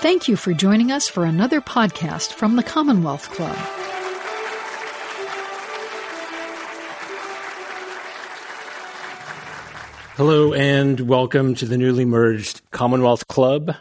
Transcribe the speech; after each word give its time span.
Thank 0.00 0.28
you 0.28 0.36
for 0.36 0.54
joining 0.54 0.92
us 0.92 1.08
for 1.08 1.24
another 1.24 1.60
podcast 1.60 2.32
from 2.32 2.54
the 2.54 2.62
Commonwealth 2.62 3.30
Club. 3.32 3.56
Hello 10.14 10.52
and 10.52 11.00
welcome 11.00 11.56
to 11.56 11.66
the 11.66 11.76
newly 11.76 12.04
merged 12.04 12.62
Commonwealth 12.70 13.26
Club, 13.26 13.74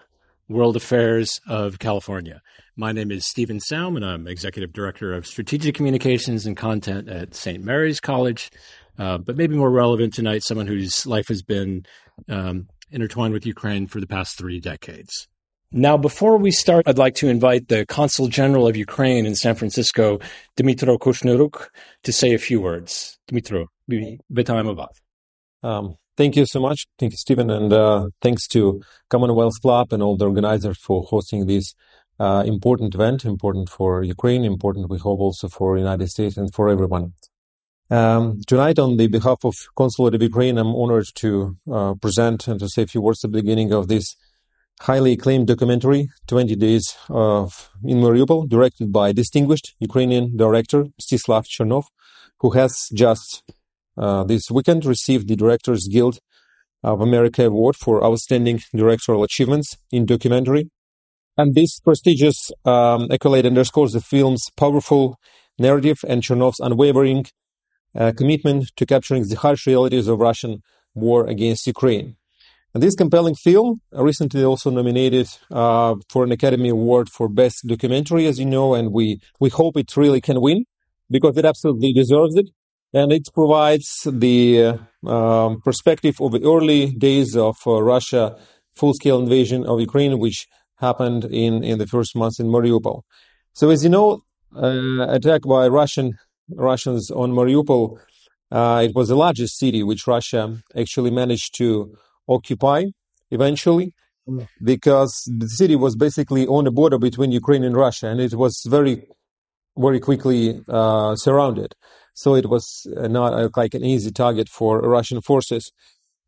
World 0.50 0.76
Affairs 0.76 1.40
of 1.48 1.78
California. 1.78 2.42
My 2.76 2.92
name 2.92 3.12
is 3.12 3.28
Stephen 3.28 3.60
Saum, 3.60 3.96
and 3.96 4.04
I'm 4.04 4.28
Executive 4.28 4.74
Director 4.74 5.14
of 5.14 5.28
Strategic 5.28 5.76
Communications 5.76 6.48
and 6.48 6.58
Content 6.58 7.10
at 7.10 7.36
St. 7.36 7.64
Mary's 7.64 8.00
College. 8.00 8.50
Uh, 8.98 9.20
but 9.20 9.38
maybe 9.38 9.56
more 9.56 9.70
relevant 9.70 10.16
tonight, 10.16 10.42
someone 10.42 10.66
whose 10.66 11.06
life 11.06 11.28
has 11.28 11.44
been 11.44 11.86
um, 12.28 12.70
intertwined 12.90 13.34
with 13.36 13.46
Ukraine 13.46 13.86
for 13.86 14.00
the 14.00 14.08
past 14.08 14.36
three 14.36 14.60
decades. 14.60 15.28
Now, 15.75 15.97
before 15.97 16.37
we 16.37 16.51
start, 16.51 16.87
I'd 16.87 16.99
like 16.99 17.15
to 17.17 17.29
invite 17.29 17.69
the 17.69 17.87
Consul 17.87 18.29
General 18.29 18.69
of 18.69 18.77
Ukraine 18.77 19.25
in 19.25 19.35
San 19.35 19.55
Francisco, 19.55 20.19
Dmytro 20.59 20.99
Kushniruk, 20.99 21.69
to 22.03 22.13
say 22.13 22.35
a 22.35 22.39
few 22.39 22.61
words. 22.61 23.19
Dmytro, 23.29 23.67
вітаємо 24.31 24.75
вас. 24.75 25.03
Um, 25.63 25.97
thank 26.17 26.37
you 26.37 26.45
so 26.47 26.61
much. 26.61 26.87
Thank 26.99 27.13
you, 27.13 27.17
Stephen. 27.17 27.49
And 27.51 27.73
uh, 27.73 28.09
thanks 28.21 28.47
to 28.49 28.83
Commonwealth 29.09 29.59
Club 29.63 29.93
and 29.95 30.03
all 30.03 30.17
the 30.17 30.27
organizers 30.27 30.79
for 30.79 31.05
hosting 31.05 31.47
this 31.47 31.75
uh, 32.21 32.43
important 32.45 32.95
event, 32.95 33.25
important 33.25 33.71
for 33.71 34.03
Ukraine, 34.03 34.45
important, 34.45 34.91
we 34.91 34.99
hope, 34.99 35.21
also 35.21 35.49
for 35.49 35.75
the 35.75 35.81
United 35.81 36.09
States 36.09 36.37
and 36.37 36.53
for 36.53 36.69
everyone. 36.69 37.15
Um, 37.91 38.41
tonight, 38.47 38.79
on 38.79 38.97
the 38.97 39.07
behalf 39.07 39.41
of 39.45 39.55
Consulate 39.75 40.15
of 40.15 40.23
Ukraine, 40.23 40.57
I'm 40.59 40.75
honored 40.83 41.09
to 41.17 41.57
uh, 41.71 41.95
present 41.95 42.47
and 42.49 42.61
to 42.61 42.69
say 42.69 42.83
a 42.83 42.87
few 42.87 43.01
words 43.01 43.25
at 43.25 43.33
the 43.33 43.39
beginning 43.43 43.73
of 43.73 43.89
this 43.89 44.17
highly 44.82 45.14
acclaimed 45.14 45.48
documentary, 45.48 46.10
20 46.28 46.56
Days 46.56 46.96
of 47.10 47.70
in 47.84 48.00
Mariupol, 48.00 48.48
directed 48.48 48.92
by 48.92 49.12
distinguished 49.12 49.76
Ukrainian 49.80 50.36
director 50.38 50.86
Mstyslav 51.02 51.46
Chernov, 51.48 51.86
who 52.40 52.52
has 52.52 52.88
just 52.94 53.44
uh, 53.98 54.24
this 54.24 54.52
weekend 54.52 54.86
received 54.86 55.28
the 55.28 55.36
Directors 55.36 55.88
Guild 55.88 56.20
of 56.84 57.02
America 57.02 57.46
Award 57.46 57.76
for 57.76 58.04
Outstanding 58.04 58.62
Directorial 58.76 59.24
Achievements 59.24 59.78
in 59.92 60.06
Documentary. 60.06 60.70
And 61.38 61.56
this 61.56 61.80
prestigious 61.80 62.52
um, 62.66 63.08
accolade 63.12 63.46
underscores 63.46 63.94
the 63.94 64.02
film's 64.02 64.50
powerful 64.56 65.20
narrative 65.60 66.00
and 66.08 66.22
Chernov's 66.22 66.60
unwavering 66.60 67.26
uh, 67.96 68.12
commitment 68.16 68.72
to 68.76 68.86
capturing 68.86 69.28
the 69.28 69.36
harsh 69.36 69.66
realities 69.66 70.08
of 70.08 70.20
Russian 70.20 70.62
war 70.94 71.26
against 71.28 71.68
Ukraine. 71.68 72.16
And 72.78 72.84
this 72.84 72.94
compelling 72.94 73.34
film 73.34 73.82
recently 73.92 74.44
also 74.44 74.70
nominated 74.70 75.28
uh, 75.50 75.96
for 76.10 76.24
an 76.24 76.32
Academy 76.32 76.70
Award 76.70 77.10
for 77.10 77.28
Best 77.28 77.66
Documentary, 77.66 78.28
as 78.28 78.38
you 78.38 78.46
know, 78.46 78.76
and 78.76 78.94
we, 78.94 79.20
we 79.40 79.50
hope 79.50 79.78
it 79.78 79.98
really 79.98 80.22
can 80.22 80.40
win 80.40 80.66
because 81.10 81.36
it 81.38 81.44
absolutely 81.44 81.92
deserves 81.92 82.36
it. 82.36 82.52
And 82.94 83.12
it 83.12 83.24
provides 83.34 83.90
the 84.06 84.78
uh, 85.04 85.10
um, 85.10 85.60
perspective 85.62 86.18
of 86.22 86.34
the 86.34 86.44
early 86.44 86.92
days 86.92 87.36
of 87.36 87.56
uh, 87.66 87.82
Russia 87.82 88.38
full-scale 88.76 89.22
invasion 89.22 89.66
of 89.66 89.80
Ukraine, 89.80 90.20
which 90.20 90.46
happened 90.76 91.26
in, 91.26 91.64
in 91.64 91.80
the 91.80 91.88
first 91.88 92.16
months 92.16 92.40
in 92.40 92.46
Mariupol. 92.46 93.02
So, 93.54 93.72
as 93.72 93.84
you 93.84 93.90
know, 93.90 94.22
uh, 94.56 95.08
attack 95.10 95.42
by 95.50 95.68
Russian 95.68 96.14
Russians 96.48 97.10
on 97.10 97.32
Mariupol, 97.32 97.98
uh, 98.52 98.84
it 98.86 98.94
was 98.94 99.08
the 99.08 99.16
largest 99.16 99.58
city 99.58 99.82
which 99.82 100.06
Russia 100.06 100.62
actually 100.76 101.10
managed 101.10 101.56
to 101.58 101.98
occupy 102.28 102.86
eventually 103.32 103.94
because 104.64 105.14
the 105.38 105.48
city 105.48 105.76
was 105.76 105.96
basically 105.96 106.46
on 106.48 106.66
the 106.66 106.72
border 106.72 106.98
between 106.98 107.32
Ukraine 107.32 107.64
and 107.64 107.76
Russia, 107.76 108.08
and 108.08 108.20
it 108.20 108.34
was 108.34 108.62
very, 108.68 109.08
very 109.78 110.00
quickly 110.00 110.62
uh, 110.68 111.16
surrounded. 111.16 111.76
So 112.14 112.36
it 112.36 112.50
was 112.50 112.88
uh, 112.98 113.08
not 113.08 113.34
uh, 113.34 113.50
like 113.56 113.74
an 113.74 113.86
easy 113.86 114.12
target 114.12 114.50
for 114.50 114.82
Russian 114.82 115.22
forces, 115.22 115.72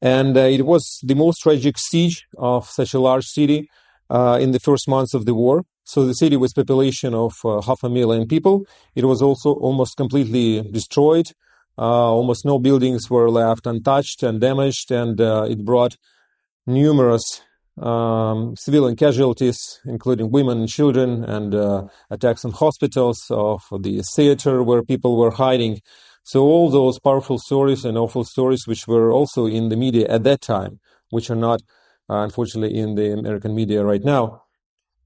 and 0.02 0.38
uh, 0.38 0.42
it 0.42 0.66
was 0.66 1.00
the 1.04 1.16
most 1.16 1.40
tragic 1.40 1.78
siege 1.78 2.26
of 2.38 2.70
such 2.70 2.94
a 2.94 3.00
large 3.00 3.26
city 3.26 3.70
uh, 4.10 4.38
in 4.42 4.52
the 4.52 4.60
first 4.60 4.88
months 4.88 5.14
of 5.14 5.26
the 5.26 5.34
war. 5.34 5.64
So 5.84 6.06
the 6.06 6.14
city 6.14 6.38
with 6.38 6.54
population 6.54 7.14
of 7.16 7.34
uh, 7.44 7.62
half 7.62 7.84
a 7.84 7.90
million 7.90 8.28
people, 8.28 8.66
it 8.96 9.06
was 9.06 9.22
also 9.22 9.54
almost 9.54 9.98
completely 9.98 10.62
destroyed. 10.62 11.32
Uh, 11.80 12.12
almost 12.12 12.44
no 12.44 12.60
buildings 12.60 13.10
were 13.10 13.30
left 13.30 13.66
untouched 13.66 14.22
and 14.22 14.42
damaged, 14.42 14.92
and 14.92 15.22
uh, 15.22 15.48
it 15.50 15.64
brought 15.64 15.96
numerous 16.68 17.42
um, 17.82 18.54
civilian 18.58 18.98
casualties, 18.98 19.80
including 19.86 20.30
women 20.30 20.60
and 20.60 20.68
children, 20.68 21.24
and 21.24 21.56
uh, 21.56 21.86
attacks 22.10 22.44
on 22.44 22.52
hospitals, 22.52 23.26
of 23.30 23.62
the 23.80 24.04
theater 24.14 24.62
where 24.62 24.84
people 24.84 25.18
were 25.18 25.32
hiding. 25.32 25.80
So 26.24 26.42
all 26.42 26.70
those 26.70 27.00
powerful 27.00 27.40
stories 27.40 27.86
and 27.86 27.98
awful 27.98 28.26
stories, 28.26 28.68
which 28.68 28.86
were 28.86 29.14
also 29.14 29.46
in 29.46 29.70
the 29.70 29.78
media 29.78 30.06
at 30.10 30.24
that 30.24 30.42
time, 30.42 30.82
which 31.12 31.30
are 31.30 31.36
not, 31.36 31.62
uh, 32.10 32.18
unfortunately, 32.18 32.78
in 32.78 32.96
the 32.96 33.14
American 33.14 33.56
media 33.56 33.86
right 33.86 34.04
now. 34.04 34.44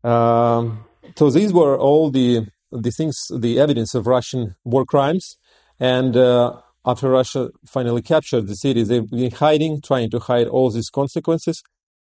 Um, 0.04 0.86
so 1.16 1.30
these 1.30 1.54
were 1.54 1.78
all 1.78 2.10
the 2.10 2.48
the 2.72 2.90
things, 2.90 3.16
the 3.30 3.60
evidence 3.60 3.94
of 3.94 4.08
Russian 4.08 4.56
war 4.64 4.84
crimes 4.84 5.38
and 5.80 6.16
uh, 6.16 6.62
after 6.86 7.10
Russia 7.10 7.50
finally 7.66 8.02
captured 8.02 8.48
the 8.48 8.56
city, 8.56 8.84
they've 8.84 9.10
been 9.10 9.32
hiding, 9.32 9.82
trying 9.82 10.10
to 10.12 10.20
hide 10.20 10.48
all 10.48 10.70
these 10.70 10.90
consequences, 10.90 11.64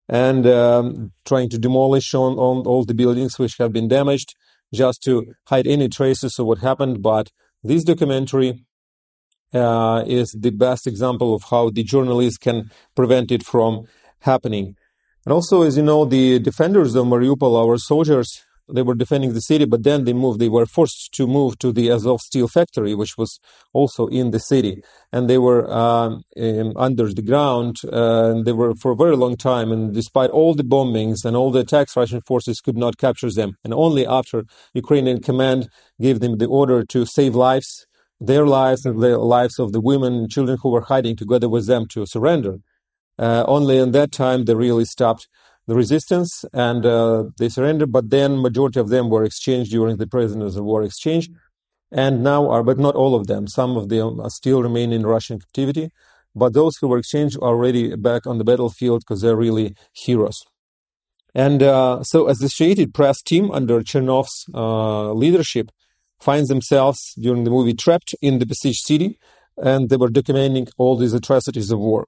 and 0.09 0.45
um, 0.45 1.11
trying 1.25 1.49
to 1.49 1.57
demolish 1.57 2.13
on, 2.13 2.33
on 2.33 2.65
all 2.65 2.83
the 2.83 2.93
buildings 2.93 3.39
which 3.39 3.57
have 3.57 3.71
been 3.71 3.87
damaged, 3.87 4.35
just 4.73 5.01
to 5.03 5.33
hide 5.47 5.67
any 5.67 5.87
traces 5.89 6.37
of 6.37 6.45
what 6.45 6.59
happened. 6.59 7.01
But 7.01 7.31
this 7.63 7.83
documentary 7.83 8.65
uh, 9.53 10.03
is 10.05 10.35
the 10.37 10.51
best 10.51 10.85
example 10.85 11.33
of 11.33 11.43
how 11.43 11.69
the 11.69 11.83
journalists 11.83 12.37
can 12.37 12.69
prevent 12.95 13.31
it 13.31 13.43
from 13.43 13.85
happening. 14.19 14.75
And 15.25 15.33
also, 15.33 15.63
as 15.63 15.77
you 15.77 15.83
know, 15.83 16.05
the 16.05 16.39
defenders 16.39 16.93
of 16.95 17.05
Mariupol, 17.05 17.57
our 17.57 17.77
soldiers, 17.77 18.43
they 18.67 18.81
were 18.81 18.95
defending 18.95 19.33
the 19.33 19.41
city, 19.41 19.65
but 19.65 19.83
then 19.83 20.05
they 20.05 20.13
moved. 20.13 20.39
They 20.39 20.49
were 20.49 20.65
forced 20.65 21.13
to 21.13 21.27
move 21.27 21.59
to 21.59 21.71
the 21.71 21.89
Azov 21.91 22.21
steel 22.21 22.47
factory, 22.47 22.95
which 22.95 23.17
was 23.17 23.39
also 23.73 24.07
in 24.07 24.31
the 24.31 24.39
city, 24.39 24.83
and 25.11 25.29
they 25.29 25.37
were 25.37 25.71
um, 25.71 26.23
um, 26.39 26.73
under 26.75 27.13
the 27.13 27.21
ground. 27.21 27.77
Uh, 27.85 28.31
and 28.31 28.45
they 28.45 28.53
were 28.53 28.73
for 28.75 28.91
a 28.91 28.95
very 28.95 29.15
long 29.15 29.37
time. 29.37 29.71
And 29.71 29.93
despite 29.93 30.31
all 30.31 30.53
the 30.55 30.63
bombings 30.63 31.25
and 31.25 31.35
all 31.35 31.51
the 31.51 31.59
attacks, 31.59 31.95
Russian 31.95 32.21
forces 32.21 32.59
could 32.59 32.77
not 32.77 32.97
capture 32.97 33.29
them. 33.29 33.57
And 33.63 33.73
only 33.73 34.05
after 34.05 34.45
Ukrainian 34.73 35.21
command 35.21 35.69
gave 36.01 36.19
them 36.19 36.37
the 36.37 36.47
order 36.47 36.83
to 36.85 37.05
save 37.05 37.35
lives, 37.35 37.85
their 38.19 38.47
lives 38.47 38.85
and 38.85 39.01
the 39.01 39.17
lives 39.17 39.59
of 39.59 39.73
the 39.73 39.81
women 39.81 40.13
and 40.13 40.29
children 40.29 40.57
who 40.61 40.69
were 40.69 40.81
hiding 40.81 41.15
together 41.15 41.49
with 41.49 41.67
them 41.67 41.85
to 41.89 42.05
surrender. 42.05 42.59
Uh, 43.17 43.45
only 43.47 43.77
in 43.77 43.91
that 43.91 44.11
time 44.11 44.43
they 44.43 44.55
really 44.55 44.85
stopped 44.85 45.27
the 45.67 45.75
resistance 45.75 46.45
and 46.53 46.85
uh, 46.85 47.25
they 47.37 47.49
surrendered, 47.49 47.91
but 47.91 48.09
then 48.09 48.41
majority 48.41 48.79
of 48.79 48.89
them 48.89 49.09
were 49.09 49.23
exchanged 49.23 49.71
during 49.71 49.97
the 49.97 50.07
prisoners 50.07 50.55
of 50.55 50.63
war 50.63 50.83
exchange, 50.83 51.29
and 51.91 52.23
now 52.23 52.49
are, 52.49 52.63
but 52.63 52.77
not 52.77 52.95
all 52.95 53.15
of 53.15 53.27
them. 53.27 53.47
Some 53.47 53.77
of 53.77 53.89
them 53.89 54.21
still 54.29 54.61
remain 54.61 54.91
in 54.91 55.05
Russian 55.05 55.39
captivity, 55.39 55.91
but 56.35 56.53
those 56.53 56.77
who 56.77 56.87
were 56.87 56.97
exchanged 56.97 57.37
are 57.37 57.49
already 57.49 57.95
back 57.95 58.27
on 58.27 58.37
the 58.37 58.43
battlefield 58.43 59.01
because 59.01 59.21
they're 59.21 59.35
really 59.35 59.75
heroes. 59.93 60.43
And 61.33 61.61
uh, 61.61 62.03
so, 62.03 62.27
Associated 62.29 62.93
Press 62.93 63.21
team 63.21 63.51
under 63.51 63.81
Chernov's 63.81 64.45
uh, 64.53 65.11
leadership 65.11 65.69
finds 66.19 66.47
themselves 66.47 67.13
during 67.19 67.43
the 67.43 67.51
movie 67.51 67.73
trapped 67.73 68.15
in 68.21 68.39
the 68.39 68.45
besieged 68.45 68.85
city, 68.85 69.19
and 69.57 69.89
they 69.89 69.97
were 69.97 70.09
documenting 70.09 70.69
all 70.77 70.95
these 70.95 71.13
atrocities 71.13 71.71
of 71.71 71.79
war. 71.79 72.07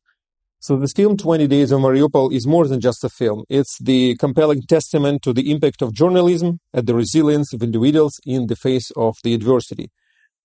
So 0.59 0.75
the 0.75 0.87
film 0.87 1.17
20 1.17 1.47
Days 1.47 1.71
of 1.71 1.81
Mariupol 1.81 2.33
is 2.33 2.47
more 2.47 2.67
than 2.67 2.81
just 2.81 3.03
a 3.03 3.09
film. 3.09 3.43
It's 3.47 3.77
the 3.79 4.15
compelling 4.15 4.63
testament 4.63 5.21
to 5.21 5.31
the 5.31 5.51
impact 5.51 5.83
of 5.83 5.93
journalism 5.93 6.59
and 6.73 6.87
the 6.87 6.95
resilience 6.95 7.53
of 7.53 7.61
individuals 7.61 8.19
in 8.25 8.47
the 8.47 8.55
face 8.55 8.89
of 8.95 9.15
the 9.23 9.35
adversity. 9.35 9.91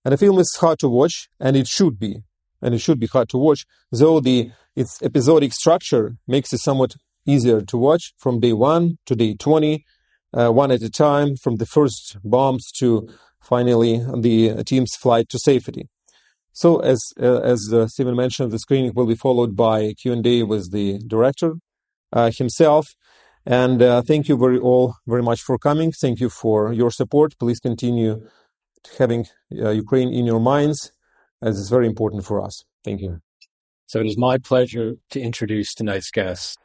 And 0.05 0.13
the 0.13 0.19
film 0.19 0.39
is 0.39 0.55
hard 0.61 0.79
to 0.81 0.89
watch, 0.89 1.29
and 1.41 1.57
it 1.57 1.67
should 1.67 1.99
be. 1.99 2.23
And 2.61 2.75
it 2.75 2.81
should 2.81 3.01
be 3.01 3.07
hard 3.07 3.31
to 3.31 3.39
watch, 3.39 3.65
though 3.91 4.21
the 4.21 4.53
its 4.77 5.03
episodic 5.03 5.53
structure 5.53 6.17
makes 6.27 6.53
it 6.53 6.61
somewhat 6.61 6.95
easier 7.27 7.61
to 7.63 7.77
watch 7.77 8.13
from 8.19 8.41
day 8.41 8.53
one 8.53 8.99
to 9.07 9.15
day 9.15 9.35
20, 9.35 9.85
uh, 10.35 10.51
one 10.51 10.71
at 10.71 10.83
a 10.83 10.91
time, 10.91 11.37
from 11.37 11.57
the 11.57 11.67
first 11.67 12.19
bombs 12.23 12.71
to 12.79 13.09
finally 13.41 13.99
the 14.19 14.63
team's 14.65 14.95
flight 14.95 15.29
to 15.31 15.39
safety. 15.39 15.89
So, 16.53 16.81
as 16.81 17.01
uh, 17.21 17.41
as 17.41 17.73
uh, 17.73 17.89
Stephen 17.89 18.15
mentioned, 18.15 18.53
the 18.53 18.59
screening 18.59 18.93
will 18.95 19.07
be 19.07 19.15
followed 19.15 19.57
by 19.57 19.95
Q&A 19.95 20.43
with 20.43 20.71
the 20.71 20.99
director 20.99 21.55
uh, 22.13 22.31
himself. 22.31 22.95
And 23.45 23.83
uh, 23.83 24.03
thank 24.03 24.29
you 24.29 24.37
very 24.37 24.59
all 24.59 24.97
very 25.07 25.23
much 25.23 25.41
for 25.43 25.59
coming. 25.59 25.93
Thank 25.93 26.21
you 26.21 26.29
for 26.29 26.73
your 26.73 26.91
support. 26.91 27.39
Please 27.39 27.59
continue 27.59 28.29
having 28.99 29.27
uh, 29.61 29.71
Ukraine 29.71 30.13
in 30.13 30.27
your 30.27 30.41
minds, 30.41 30.93
as 31.41 31.59
it's 31.59 31.71
very 31.71 31.87
important 31.87 32.25
for 32.25 32.45
us. 32.45 32.65
Thank 32.85 33.01
you. 33.01 33.21
So 33.87 34.01
it 34.01 34.07
is 34.07 34.17
my 34.17 34.39
pleasure 34.39 34.95
to 35.11 35.21
introduce 35.21 35.75
tonight's 35.75 36.11
guest, 36.11 36.59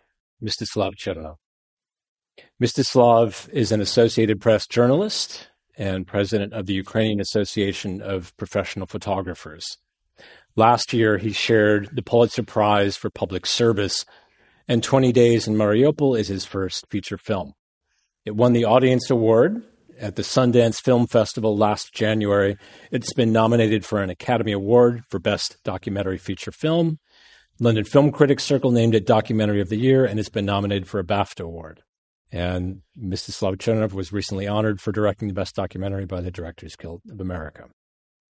Mstyslav 0.44 0.96
Chernov. 0.96 1.38
Mstyslav 2.62 3.50
is 3.50 3.72
an 3.72 3.82
Associated 3.82 4.40
Press 4.40 4.68
journalist 4.68 5.48
and 5.78 6.08
president 6.08 6.54
of 6.54 6.66
the 6.66 6.74
Ukrainian 6.74 7.20
Association 7.20 8.02
of 8.02 8.36
Professional 8.38 8.88
Photographers. 8.88 9.78
Last 10.56 10.92
year, 10.92 11.18
he 11.18 11.32
shared 11.32 11.90
the 11.94 12.02
Pulitzer 12.02 12.44
Prize 12.44 12.98
for 12.98 13.12
Public 13.12 13.46
Service, 13.46 14.04
and 14.68 14.84
20 14.84 15.12
Days 15.12 15.48
in 15.48 15.56
Mariupol 15.56 16.18
is 16.20 16.28
his 16.28 16.46
first 16.46 16.88
feature 16.90 17.18
film. 17.18 17.54
It 18.26 18.36
won 18.36 18.54
the 18.54 18.66
Audience 18.66 19.10
Award 19.10 19.64
at 20.00 20.16
the 20.16 20.24
Sundance 20.24 20.82
Film 20.82 21.08
Festival 21.08 21.56
last 21.56 21.94
January. 21.94 22.58
It's 22.92 23.14
been 23.14 23.32
nominated 23.32 23.86
for 23.86 24.02
an 24.02 24.10
Academy 24.10 24.52
Award 24.52 25.04
for 25.10 25.20
Best 25.20 25.64
Documentary 25.64 26.18
Feature 26.18 26.52
Film. 26.52 27.00
London 27.60 27.86
Film 27.86 28.12
Critics 28.12 28.44
Circle 28.44 28.72
named 28.72 28.96
it 28.96 29.06
Documentary 29.06 29.62
of 29.62 29.70
the 29.70 29.78
Year, 29.78 30.06
and 30.06 30.20
it's 30.20 30.30
been 30.30 30.46
nominated 30.46 30.88
for 30.88 31.00
a 31.00 31.04
BAFTA 31.04 31.44
Award. 31.44 31.82
And 32.32 32.82
Mstyslav 33.02 33.58
Chernov 33.58 33.94
was 33.94 34.12
recently 34.12 34.48
honored 34.48 34.82
for 34.82 34.92
directing 34.92 35.28
the 35.28 35.34
best 35.34 35.56
documentary 35.56 36.06
by 36.06 36.22
the 36.22 36.32
Directors 36.32 36.76
Guild 36.76 37.02
of 37.10 37.22
America. 37.22 37.70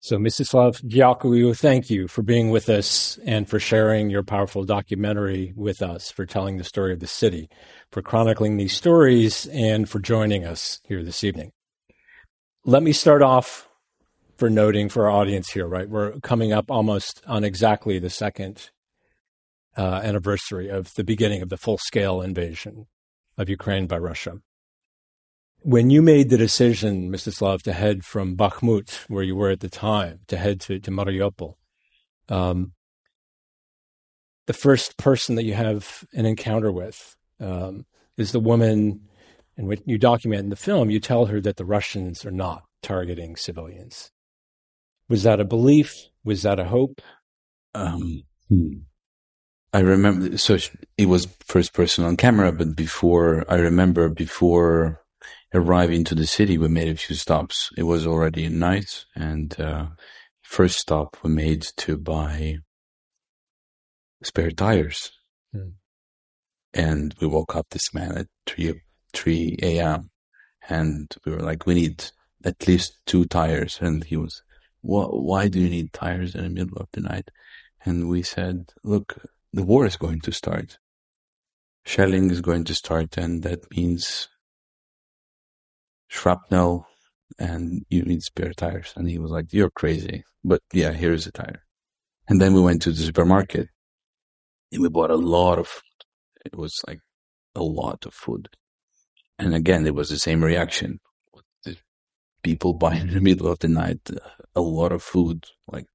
So, 0.01 0.17
Mstyslav 0.17 0.81
Dyakuyu, 0.83 1.57
thank 1.57 1.89
you 1.89 2.07
for 2.07 2.21
being 2.21 2.51
with 2.51 2.69
us 2.69 3.19
and 3.25 3.49
for 3.49 3.59
sharing 3.59 4.09
your 4.09 4.23
powerful 4.23 4.63
documentary 4.63 5.51
with 5.57 5.81
us, 5.81 6.09
for 6.09 6.25
telling 6.25 6.57
the 6.57 6.63
story 6.63 6.93
of 6.93 7.01
the 7.01 7.07
city, 7.07 7.49
for 7.91 8.01
chronicling 8.01 8.55
these 8.55 8.73
stories, 8.73 9.45
and 9.47 9.89
for 9.89 9.99
joining 9.99 10.45
us 10.45 10.79
here 10.85 11.03
this 11.03 11.23
evening. 11.23 11.51
Let 12.63 12.81
me 12.81 12.93
start 12.93 13.21
off 13.21 13.67
for 14.37 14.49
noting 14.49 14.87
for 14.87 15.09
our 15.09 15.11
audience 15.11 15.49
here, 15.49 15.67
right? 15.67 15.89
We're 15.89 16.17
coming 16.21 16.53
up 16.53 16.71
almost 16.71 17.21
on 17.27 17.43
exactly 17.43 17.99
the 17.99 18.09
second 18.09 18.69
uh, 19.75 19.99
anniversary 20.01 20.69
of 20.69 20.93
the 20.93 21.03
beginning 21.03 21.41
of 21.41 21.49
the 21.49 21.57
full 21.57 21.77
scale 21.77 22.21
invasion 22.21 22.87
of 23.39 23.49
Ukraine 23.49 23.87
by 23.87 23.97
Russia. 23.97 24.33
When 25.61 25.89
you 25.89 26.01
made 26.01 26.29
the 26.29 26.37
decision, 26.37 27.11
Mstyslav, 27.11 27.63
to 27.63 27.73
head 27.73 28.05
from 28.05 28.37
Bakhmut, 28.37 29.05
where 29.07 29.23
you 29.23 29.35
were 29.35 29.49
at 29.49 29.61
the 29.61 29.69
time, 29.69 30.19
to 30.27 30.37
head 30.37 30.61
to, 30.61 30.79
to 30.79 30.91
Mariupol, 30.91 31.55
um, 32.29 32.73
the 34.45 34.53
first 34.53 34.97
person 34.97 35.35
that 35.35 35.45
you 35.45 35.53
have 35.53 36.05
an 36.13 36.25
encounter 36.25 36.71
with 36.71 37.15
um, 37.39 37.85
is 38.17 38.31
the 38.31 38.39
woman, 38.39 39.01
and 39.57 39.67
what 39.67 39.87
you 39.87 39.97
document 39.97 40.43
in 40.43 40.49
the 40.49 40.55
film, 40.55 40.89
you 40.89 40.99
tell 40.99 41.25
her 41.25 41.41
that 41.41 41.57
the 41.57 41.65
Russians 41.65 42.25
are 42.25 42.31
not 42.31 42.63
targeting 42.81 43.35
civilians. 43.35 44.11
Was 45.07 45.23
that 45.23 45.39
a 45.39 45.45
belief? 45.45 46.07
Was 46.23 46.43
that 46.43 46.59
a 46.59 46.65
hope? 46.65 47.01
Um, 47.73 48.23
hmm. 48.47 48.73
I 49.71 49.79
remember, 49.81 50.37
so 50.37 50.57
it 50.97 51.05
was 51.05 51.27
first 51.45 51.73
person 51.73 52.03
on 52.03 52.17
camera, 52.17 52.51
but 52.51 52.75
before, 52.75 53.45
I 53.47 53.55
remember 53.57 54.09
before 54.09 55.01
arriving 55.53 56.03
to 56.05 56.15
the 56.15 56.25
city, 56.25 56.57
we 56.57 56.67
made 56.67 56.87
a 56.87 56.95
few 56.95 57.15
stops. 57.15 57.69
It 57.77 57.83
was 57.83 58.07
already 58.07 58.49
night, 58.49 59.05
and 59.15 59.59
uh, 59.59 59.87
first 60.41 60.79
stop 60.79 61.17
we 61.23 61.29
made 61.29 61.67
to 61.77 61.97
buy 61.97 62.57
spare 64.23 64.51
tires. 64.51 65.11
Hmm. 65.53 65.69
And 66.73 67.15
we 67.21 67.27
woke 67.27 67.55
up 67.55 67.67
this 67.69 67.93
man 67.93 68.17
at 68.17 68.27
3, 68.47 68.81
3 69.13 69.57
a.m. 69.61 70.09
And 70.67 71.13
we 71.25 71.31
were 71.31 71.41
like, 71.41 71.65
we 71.65 71.73
need 71.73 72.05
at 72.43 72.67
least 72.67 72.99
two 73.05 73.25
tires. 73.25 73.79
And 73.81 74.03
he 74.03 74.17
was, 74.17 74.43
why 74.81 75.47
do 75.47 75.59
you 75.59 75.69
need 75.69 75.93
tires 75.93 76.35
in 76.35 76.43
the 76.43 76.49
middle 76.49 76.77
of 76.77 76.87
the 76.93 77.01
night? 77.01 77.29
And 77.85 78.07
we 78.07 78.21
said, 78.21 78.71
look, 78.83 79.17
the 79.53 79.63
war 79.63 79.85
is 79.85 79.97
going 79.97 80.21
to 80.21 80.31
start. 80.31 80.77
Shelling 81.85 82.29
is 82.29 82.41
going 82.41 82.65
to 82.65 82.75
start, 82.75 83.17
and 83.17 83.43
that 83.43 83.59
means 83.71 84.27
shrapnel, 86.07 86.87
and 87.39 87.85
you 87.89 88.03
need 88.03 88.21
spare 88.21 88.53
tires. 88.53 88.93
And 88.95 89.09
he 89.09 89.17
was 89.17 89.31
like, 89.31 89.53
You're 89.53 89.71
crazy. 89.71 90.23
But 90.43 90.61
yeah, 90.73 90.91
here's 90.91 91.27
a 91.27 91.31
tire. 91.31 91.63
And 92.27 92.39
then 92.39 92.53
we 92.53 92.61
went 92.61 92.81
to 92.83 92.91
the 92.91 93.01
supermarket 93.01 93.69
and 94.71 94.81
we 94.81 94.89
bought 94.89 95.11
a 95.11 95.15
lot 95.15 95.57
of 95.57 95.67
food. 95.67 95.81
It 96.45 96.55
was 96.55 96.81
like 96.87 96.99
a 97.55 97.63
lot 97.63 98.05
of 98.05 98.13
food. 98.13 98.49
And 99.39 99.55
again, 99.55 99.87
it 99.87 99.95
was 99.95 100.09
the 100.09 100.17
same 100.17 100.43
reaction. 100.43 100.99
People 102.43 102.73
buying 102.73 103.09
in 103.09 103.13
the 103.13 103.21
middle 103.21 103.47
of 103.47 103.59
the 103.59 103.67
night 103.67 103.99
uh, 104.09 104.19
a 104.55 104.61
lot 104.61 104.93
of 104.93 105.03
food, 105.03 105.45
like 105.67 105.85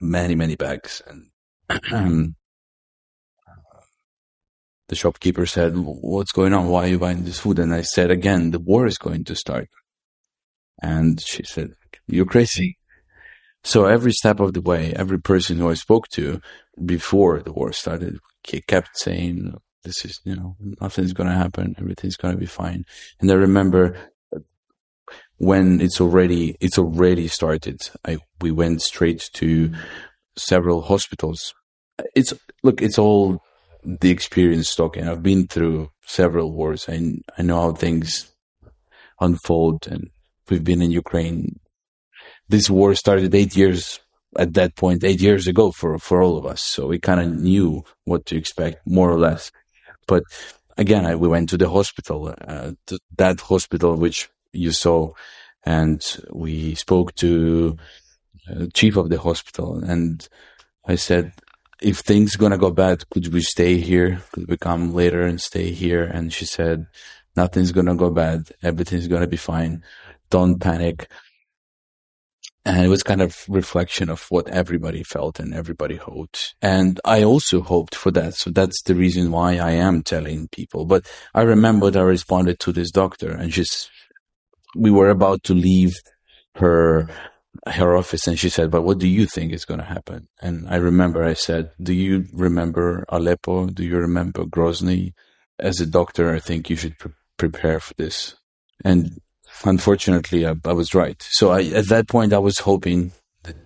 many, 0.00 0.34
many 0.34 0.56
bags. 0.56 1.02
And 1.06 1.30
um, 1.92 2.34
the 4.88 4.96
shopkeeper 4.96 5.46
said, 5.46 5.72
what's 5.76 6.32
going 6.32 6.52
on? 6.52 6.68
Why 6.68 6.84
are 6.84 6.88
you 6.88 6.98
buying 6.98 7.24
this 7.24 7.40
food? 7.40 7.58
And 7.58 7.74
I 7.74 7.82
said, 7.82 8.10
again, 8.10 8.50
the 8.50 8.58
war 8.58 8.86
is 8.86 8.98
going 8.98 9.24
to 9.24 9.34
start. 9.34 9.68
And 10.82 11.20
she 11.20 11.42
said, 11.44 11.70
you're 12.06 12.26
crazy. 12.26 12.78
So 13.62 13.86
every 13.86 14.12
step 14.12 14.40
of 14.40 14.52
the 14.52 14.60
way, 14.60 14.92
every 14.94 15.18
person 15.18 15.56
who 15.56 15.70
I 15.70 15.74
spoke 15.74 16.08
to 16.08 16.40
before 16.84 17.40
the 17.40 17.52
war 17.52 17.72
started 17.72 18.18
kept 18.42 18.98
saying, 18.98 19.54
this 19.84 20.04
is, 20.04 20.20
you 20.24 20.36
know, 20.36 20.56
nothing's 20.80 21.14
going 21.14 21.28
to 21.28 21.34
happen. 21.34 21.74
Everything's 21.78 22.16
going 22.16 22.34
to 22.34 22.40
be 22.40 22.46
fine. 22.46 22.84
And 23.20 23.30
I 23.30 23.34
remember 23.34 23.96
when 25.38 25.80
it's 25.80 26.00
already, 26.00 26.56
it's 26.60 26.78
already 26.78 27.28
started, 27.28 27.80
I, 28.06 28.18
we 28.40 28.50
went 28.50 28.82
straight 28.82 29.30
to 29.34 29.72
several 30.36 30.82
hospitals. 30.82 31.54
It's, 32.14 32.34
look, 32.62 32.82
it's 32.82 32.98
all 32.98 33.40
the 33.84 34.10
experience 34.10 34.74
talking. 34.74 35.08
I've 35.08 35.22
been 35.22 35.46
through 35.46 35.90
several 36.06 36.52
wars. 36.52 36.86
I 36.88 37.18
I 37.38 37.42
know 37.42 37.60
how 37.60 37.72
things 37.72 38.32
unfold, 39.20 39.86
and 39.86 40.10
we've 40.48 40.64
been 40.64 40.82
in 40.82 40.90
Ukraine. 40.90 41.60
This 42.48 42.68
war 42.68 42.94
started 42.94 43.34
eight 43.34 43.56
years 43.56 44.00
at 44.38 44.54
that 44.54 44.76
point, 44.76 45.04
eight 45.04 45.20
years 45.20 45.46
ago 45.46 45.70
for 45.70 45.98
for 45.98 46.22
all 46.22 46.36
of 46.36 46.46
us. 46.46 46.60
So 46.60 46.86
we 46.86 46.98
kind 46.98 47.20
of 47.20 47.28
knew 47.38 47.84
what 48.04 48.26
to 48.26 48.36
expect, 48.36 48.86
more 48.86 49.10
or 49.10 49.18
less. 49.18 49.50
But 50.06 50.24
again, 50.76 51.06
I, 51.06 51.14
we 51.16 51.28
went 51.28 51.48
to 51.50 51.56
the 51.56 51.70
hospital, 51.70 52.34
uh, 52.46 52.72
to 52.86 52.98
that 53.16 53.40
hospital 53.40 53.96
which 53.96 54.28
you 54.52 54.72
saw, 54.72 55.12
and 55.64 56.02
we 56.32 56.74
spoke 56.74 57.14
to 57.16 57.76
uh, 58.50 58.66
chief 58.74 58.96
of 58.96 59.08
the 59.08 59.20
hospital, 59.20 59.82
and 59.82 60.28
I 60.86 60.96
said, 60.96 61.32
if 61.84 61.98
things 61.98 62.36
gonna 62.36 62.56
go 62.56 62.70
bad, 62.70 63.08
could 63.10 63.32
we 63.32 63.42
stay 63.42 63.76
here? 63.76 64.22
Could 64.32 64.48
we 64.48 64.56
come 64.56 64.94
later 64.94 65.22
and 65.22 65.38
stay 65.40 65.70
here? 65.70 66.02
And 66.02 66.32
she 66.32 66.46
said, 66.46 66.86
nothing's 67.36 67.72
gonna 67.72 67.94
go 67.94 68.10
bad. 68.10 68.50
Everything's 68.62 69.06
gonna 69.06 69.26
be 69.26 69.36
fine. 69.36 69.84
Don't 70.30 70.58
panic. 70.58 71.08
And 72.64 72.82
it 72.82 72.88
was 72.88 73.02
kind 73.02 73.20
of 73.20 73.44
reflection 73.46 74.08
of 74.08 74.24
what 74.30 74.48
everybody 74.48 75.02
felt 75.02 75.38
and 75.38 75.52
everybody 75.52 75.96
hoped. 75.96 76.54
And 76.62 76.98
I 77.04 77.22
also 77.22 77.60
hoped 77.60 77.94
for 77.94 78.10
that. 78.12 78.34
So 78.34 78.48
that's 78.48 78.82
the 78.84 78.94
reason 78.94 79.30
why 79.30 79.58
I 79.58 79.72
am 79.72 80.02
telling 80.02 80.48
people. 80.48 80.86
But 80.86 81.06
I 81.34 81.42
remembered 81.42 81.94
I 81.94 82.00
responded 82.00 82.60
to 82.60 82.72
this 82.72 82.90
doctor 82.90 83.30
and 83.30 83.50
just, 83.50 83.90
we 84.74 84.90
were 84.90 85.10
about 85.10 85.42
to 85.44 85.54
leave 85.54 85.92
her 86.54 87.10
her 87.66 87.96
office 87.96 88.26
and 88.26 88.38
she 88.38 88.48
said, 88.48 88.70
but 88.70 88.82
what 88.82 88.98
do 88.98 89.08
you 89.08 89.26
think 89.26 89.52
is 89.52 89.64
going 89.64 89.80
to 89.80 89.86
happen? 89.86 90.28
And 90.40 90.68
I 90.68 90.76
remember 90.76 91.24
I 91.24 91.34
said, 91.34 91.70
do 91.80 91.92
you 91.92 92.26
remember 92.32 93.04
Aleppo? 93.08 93.66
Do 93.66 93.84
you 93.84 93.96
remember 93.96 94.44
Grozny? 94.44 95.12
As 95.58 95.80
a 95.80 95.86
doctor, 95.86 96.34
I 96.34 96.40
think 96.40 96.68
you 96.68 96.76
should 96.76 96.98
pre- 96.98 97.12
prepare 97.36 97.78
for 97.78 97.94
this. 97.94 98.34
And 98.84 99.20
unfortunately, 99.64 100.46
I, 100.46 100.54
I 100.64 100.72
was 100.72 100.94
right. 100.94 101.22
So 101.30 101.50
I, 101.50 101.62
at 101.64 101.88
that 101.88 102.08
point, 102.08 102.32
I 102.32 102.38
was 102.38 102.58
hoping 102.58 103.12
that 103.44 103.56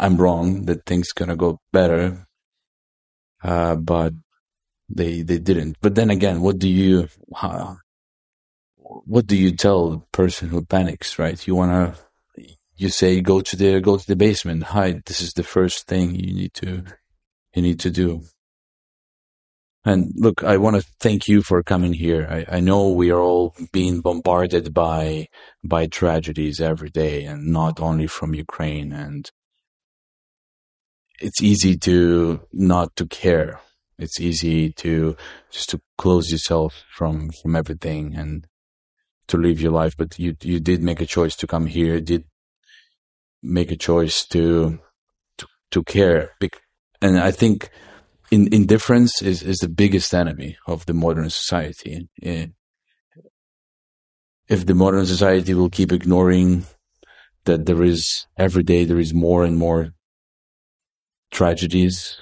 I'm 0.00 0.16
wrong, 0.16 0.64
that 0.64 0.86
things 0.86 1.12
going 1.12 1.28
to 1.28 1.36
go 1.36 1.60
better. 1.72 2.26
Uh, 3.44 3.76
but 3.76 4.12
they, 4.88 5.22
they 5.22 5.38
didn't. 5.38 5.76
But 5.80 5.94
then 5.94 6.10
again, 6.10 6.40
what 6.40 6.58
do 6.58 6.68
you, 6.68 7.08
how, 7.34 7.78
what 8.76 9.26
do 9.26 9.36
you 9.36 9.52
tell 9.52 9.92
a 9.92 9.98
person 10.10 10.48
who 10.48 10.64
panics, 10.64 11.18
right? 11.18 11.46
You 11.46 11.54
want 11.54 11.94
to 11.94 12.05
you 12.76 12.88
say 12.88 13.20
go 13.20 13.40
to 13.40 13.56
the 13.56 13.80
go 13.80 13.96
to 13.96 14.06
the 14.06 14.16
basement 14.16 14.64
hide 14.64 15.02
this 15.06 15.20
is 15.20 15.32
the 15.32 15.42
first 15.42 15.86
thing 15.86 16.14
you 16.14 16.34
need 16.34 16.54
to 16.54 16.84
you 17.54 17.62
need 17.62 17.80
to 17.80 17.90
do 17.90 18.22
And 19.86 20.12
look, 20.16 20.42
I 20.42 20.56
want 20.56 20.74
to 20.76 20.86
thank 20.98 21.28
you 21.28 21.42
for 21.42 21.62
coming 21.62 21.92
here. 21.92 22.26
I, 22.28 22.56
I 22.56 22.60
know 22.60 22.90
we 22.90 23.12
are 23.12 23.20
all 23.20 23.54
being 23.72 24.00
bombarded 24.00 24.74
by 24.74 25.28
by 25.62 25.86
tragedies 25.86 26.60
every 26.60 26.90
day, 26.90 27.24
and 27.24 27.52
not 27.52 27.78
only 27.78 28.08
from 28.08 28.34
Ukraine. 28.34 28.92
And 28.92 29.30
it's 31.20 31.40
easy 31.40 31.76
to 31.78 32.40
not 32.52 32.96
to 32.96 33.06
care. 33.06 33.60
It's 33.96 34.20
easy 34.20 34.72
to 34.72 35.16
just 35.52 35.70
to 35.70 35.80
close 35.96 36.32
yourself 36.32 36.82
from 36.92 37.30
from 37.40 37.54
everything 37.54 38.16
and 38.16 38.44
to 39.28 39.36
live 39.36 39.60
your 39.60 39.72
life. 39.72 39.94
But 39.96 40.18
you 40.18 40.34
you 40.42 40.58
did 40.58 40.82
make 40.82 41.00
a 41.00 41.12
choice 41.16 41.36
to 41.36 41.46
come 41.46 41.66
here. 41.66 42.00
Did 42.00 42.24
make 43.46 43.70
a 43.70 43.76
choice 43.76 44.26
to 44.26 44.78
to, 45.38 45.46
to 45.70 45.82
care. 45.84 46.32
And 47.00 47.18
I 47.18 47.30
think 47.30 47.70
in, 48.30 48.52
indifference 48.52 49.22
is, 49.22 49.42
is 49.42 49.58
the 49.58 49.68
biggest 49.68 50.14
enemy 50.14 50.56
of 50.66 50.86
the 50.86 50.94
modern 50.94 51.30
society. 51.30 52.08
If 54.48 54.66
the 54.66 54.74
modern 54.74 55.06
society 55.06 55.54
will 55.54 55.70
keep 55.70 55.92
ignoring 55.92 56.66
that 57.44 57.66
there 57.66 57.82
is 57.82 58.26
every 58.36 58.62
day 58.62 58.84
there 58.84 58.98
is 58.98 59.14
more 59.14 59.44
and 59.44 59.56
more 59.56 59.92
tragedies 61.30 62.18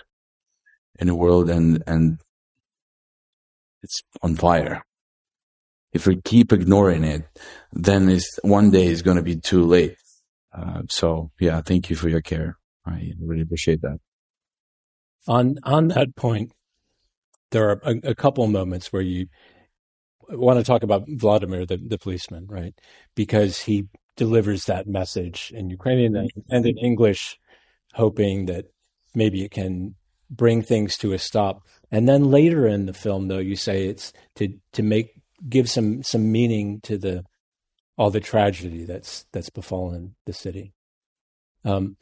in 0.99 1.07
the 1.07 1.15
world 1.15 1.51
and 1.51 1.83
and 1.87 2.19
it's 3.83 4.03
on 4.23 4.37
fire. 4.37 4.83
If 5.93 6.07
we 6.07 6.21
keep 6.23 6.53
ignoring 6.53 7.05
it, 7.05 7.23
then 7.73 8.09
it's 8.09 8.39
one 8.43 8.71
day 8.71 8.87
is 8.87 9.03
going 9.03 9.19
to 9.19 9.23
be 9.23 9.37
too 9.37 9.65
late. 9.65 9.97
Uh, 10.57 10.83
so 10.89 11.31
yeah, 11.41 11.61
thank 11.61 11.91
you 11.91 11.97
for 11.97 12.09
your 12.09 12.21
care. 12.21 12.57
I 12.87 13.13
really 13.21 13.43
appreciate 13.43 13.83
that. 13.83 13.99
On 15.27 15.57
on 15.65 15.89
that 15.89 16.15
point, 16.17 16.53
there 17.51 17.71
are 17.71 17.81
a, 17.85 18.11
a 18.11 18.15
couple 18.15 18.47
moments 18.47 18.93
where 18.93 19.03
you 19.03 19.27
want 20.29 20.59
to 20.59 20.65
talk 20.65 20.83
about 20.83 21.05
Vladimir, 21.09 21.67
the, 21.67 21.77
the 21.77 21.99
policeman, 21.99 22.47
right? 22.49 22.75
Because 23.15 23.61
he 23.61 23.89
delivers 24.17 24.65
that 24.65 24.87
message 24.87 25.53
in 25.55 25.71
Ukrainian 25.71 26.29
and 26.51 26.67
in 26.67 26.79
English, 26.79 27.39
hoping 27.95 28.47
that 28.47 28.67
maybe 29.15 29.45
it 29.45 29.51
can 29.51 29.95
bring 30.31 30.63
things 30.63 30.97
to 30.99 31.13
a 31.13 31.19
stop. 31.19 31.63
And 31.91 32.09
then 32.09 32.31
later 32.31 32.67
in 32.67 32.87
the 32.87 32.93
film, 32.93 33.29
though, 33.29 33.39
you 33.39 33.57
say 33.57 33.87
it's 33.87 34.13
to 34.37 34.49
to 34.73 34.83
make 34.83 35.11
give 35.49 35.71
some 35.71 36.03
some 36.03 36.31
meaning 36.31 36.81
to 36.83 36.99
the 36.99 37.25
all 37.97 38.11
the 38.11 38.21
tragedy 38.21 38.85
that's 38.85 39.27
that's 39.33 39.51
befallen 39.51 40.15
the 40.27 40.33
city. 40.33 40.73
Um, 41.65 41.97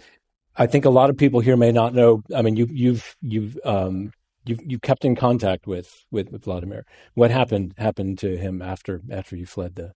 I 0.57 0.67
think 0.67 0.85
a 0.85 0.91
lot 0.91 1.11
of 1.11 1.17
people 1.17 1.41
here 1.41 1.57
may 1.57 1.73
not 1.73 1.95
know. 1.95 2.23
I 2.35 2.43
mean, 2.43 2.57
you, 2.57 2.69
you've 2.71 3.17
you've 3.23 3.59
um, 3.65 4.13
you 4.45 4.59
you 4.65 4.79
kept 4.79 5.05
in 5.05 5.17
contact 5.17 5.67
with, 5.67 6.05
with, 6.11 6.31
with 6.31 6.45
Vladimir. 6.45 6.85
What 7.15 7.31
happened 7.31 7.75
happened 7.79 8.19
to 8.19 8.37
him 8.37 8.61
after 8.61 9.01
after 9.11 9.37
you 9.37 9.47
fled 9.47 9.77
the? 9.77 9.93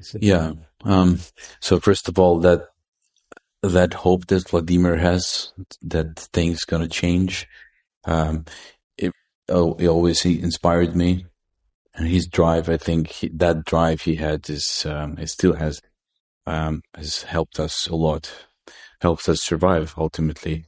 City? 0.00 0.26
Yeah. 0.26 0.52
Um, 0.84 1.18
so 1.58 1.80
first 1.80 2.08
of 2.08 2.20
all, 2.20 2.38
that 2.40 2.68
that 3.62 3.94
hope 3.94 4.28
that 4.28 4.48
Vladimir 4.48 4.96
has 4.96 5.52
that 5.82 6.20
things 6.32 6.64
gonna 6.64 6.86
change, 6.86 7.48
um, 8.04 8.44
it, 8.96 9.12
oh, 9.48 9.74
it 9.74 9.88
always 9.88 10.24
inspired 10.24 10.94
me, 10.94 11.26
and 11.98 12.08
his 12.08 12.26
drive. 12.26 12.68
I 12.68 12.76
think 12.76 13.08
he, 13.08 13.28
that 13.34 13.64
drive 13.64 14.02
he 14.02 14.16
had 14.16 14.48
is 14.48 14.86
um, 14.86 15.18
it 15.18 15.28
still 15.28 15.54
has 15.54 15.82
um, 16.46 16.82
has 16.94 17.22
helped 17.24 17.60
us 17.60 17.86
a 17.88 17.96
lot 17.96 18.32
helps 19.00 19.28
us 19.28 19.42
survive 19.42 19.94
ultimately. 19.96 20.64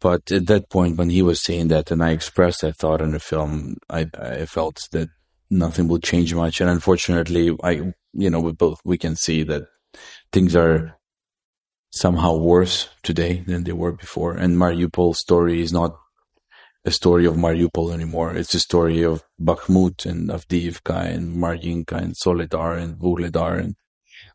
But 0.00 0.32
at 0.32 0.46
that 0.46 0.68
point, 0.68 0.96
when 0.98 1.10
he 1.10 1.22
was 1.22 1.42
saying 1.42 1.68
that, 1.68 1.90
and 1.90 2.02
I 2.02 2.10
expressed 2.10 2.62
that 2.62 2.76
thought 2.76 3.00
in 3.00 3.12
the 3.12 3.20
film, 3.20 3.76
I, 3.88 4.08
I 4.18 4.46
felt 4.46 4.80
that 4.90 5.08
nothing 5.48 5.86
will 5.86 6.00
change 6.00 6.34
much. 6.34 6.60
And 6.60 6.68
unfortunately, 6.68 7.56
I, 7.62 7.92
you 8.12 8.30
know, 8.30 8.40
we 8.40 8.52
both, 8.52 8.80
we 8.84 8.98
can 8.98 9.14
see 9.14 9.44
that 9.44 9.62
things 10.32 10.56
are 10.56 10.98
somehow 11.90 12.36
worse 12.36 12.88
today 13.02 13.44
than 13.46 13.64
they 13.64 13.72
were 13.72 13.92
before. 13.92 14.34
And 14.34 14.56
Mariupol's 14.56 15.20
story 15.20 15.60
is 15.60 15.72
not 15.72 15.96
story 16.90 17.26
of 17.26 17.36
Mariupol 17.36 17.92
anymore. 17.92 18.34
It's 18.34 18.54
a 18.54 18.60
story 18.60 19.02
of 19.02 19.22
Bakhmut 19.40 20.04
and 20.04 20.30
Avdiivka 20.30 21.06
and 21.14 21.36
Marinka 21.36 21.96
and 21.96 22.14
Soledar 22.16 22.76
and 22.76 22.96
Vuhledar 22.96 23.58
and 23.60 23.76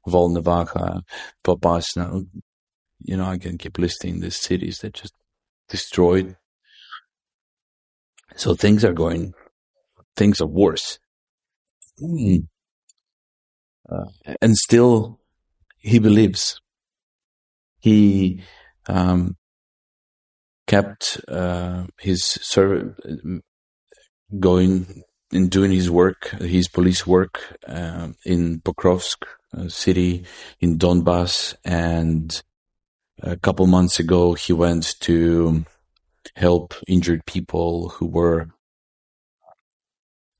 Volnovakha, 0.07 1.01
Popasna 1.43 2.25
you 2.99 3.17
know, 3.17 3.25
I 3.25 3.37
can 3.37 3.57
keep 3.57 3.77
listing 3.77 4.19
the 4.19 4.31
cities 4.31 4.79
that 4.79 4.93
just 4.93 5.13
destroyed. 5.69 6.35
So 8.35 8.55
things 8.55 8.83
are 8.83 8.93
going, 8.93 9.33
things 10.15 10.41
are 10.41 10.47
worse. 10.47 10.99
Mm. 12.01 12.47
Uh, 13.89 14.35
and 14.41 14.55
still, 14.57 15.19
he 15.77 15.99
believes. 15.99 16.59
He 17.79 18.43
um, 18.87 19.37
kept 20.67 21.19
uh, 21.27 21.85
his 21.99 22.23
serv- 22.23 22.95
going 24.39 25.03
in 25.31 25.49
doing 25.49 25.71
his 25.71 25.89
work, 25.89 26.29
his 26.39 26.67
police 26.67 27.05
work 27.05 27.41
uh, 27.67 28.09
in 28.25 28.61
Pokrovsk 28.61 29.23
city 29.67 30.25
in 30.59 30.77
Donbass, 30.77 31.55
and 31.65 32.41
a 33.21 33.35
couple 33.35 33.65
months 33.67 33.99
ago, 33.99 34.33
he 34.33 34.53
went 34.53 34.99
to 35.01 35.65
help 36.35 36.73
injured 36.87 37.25
people 37.25 37.89
who 37.89 38.05
were 38.05 38.49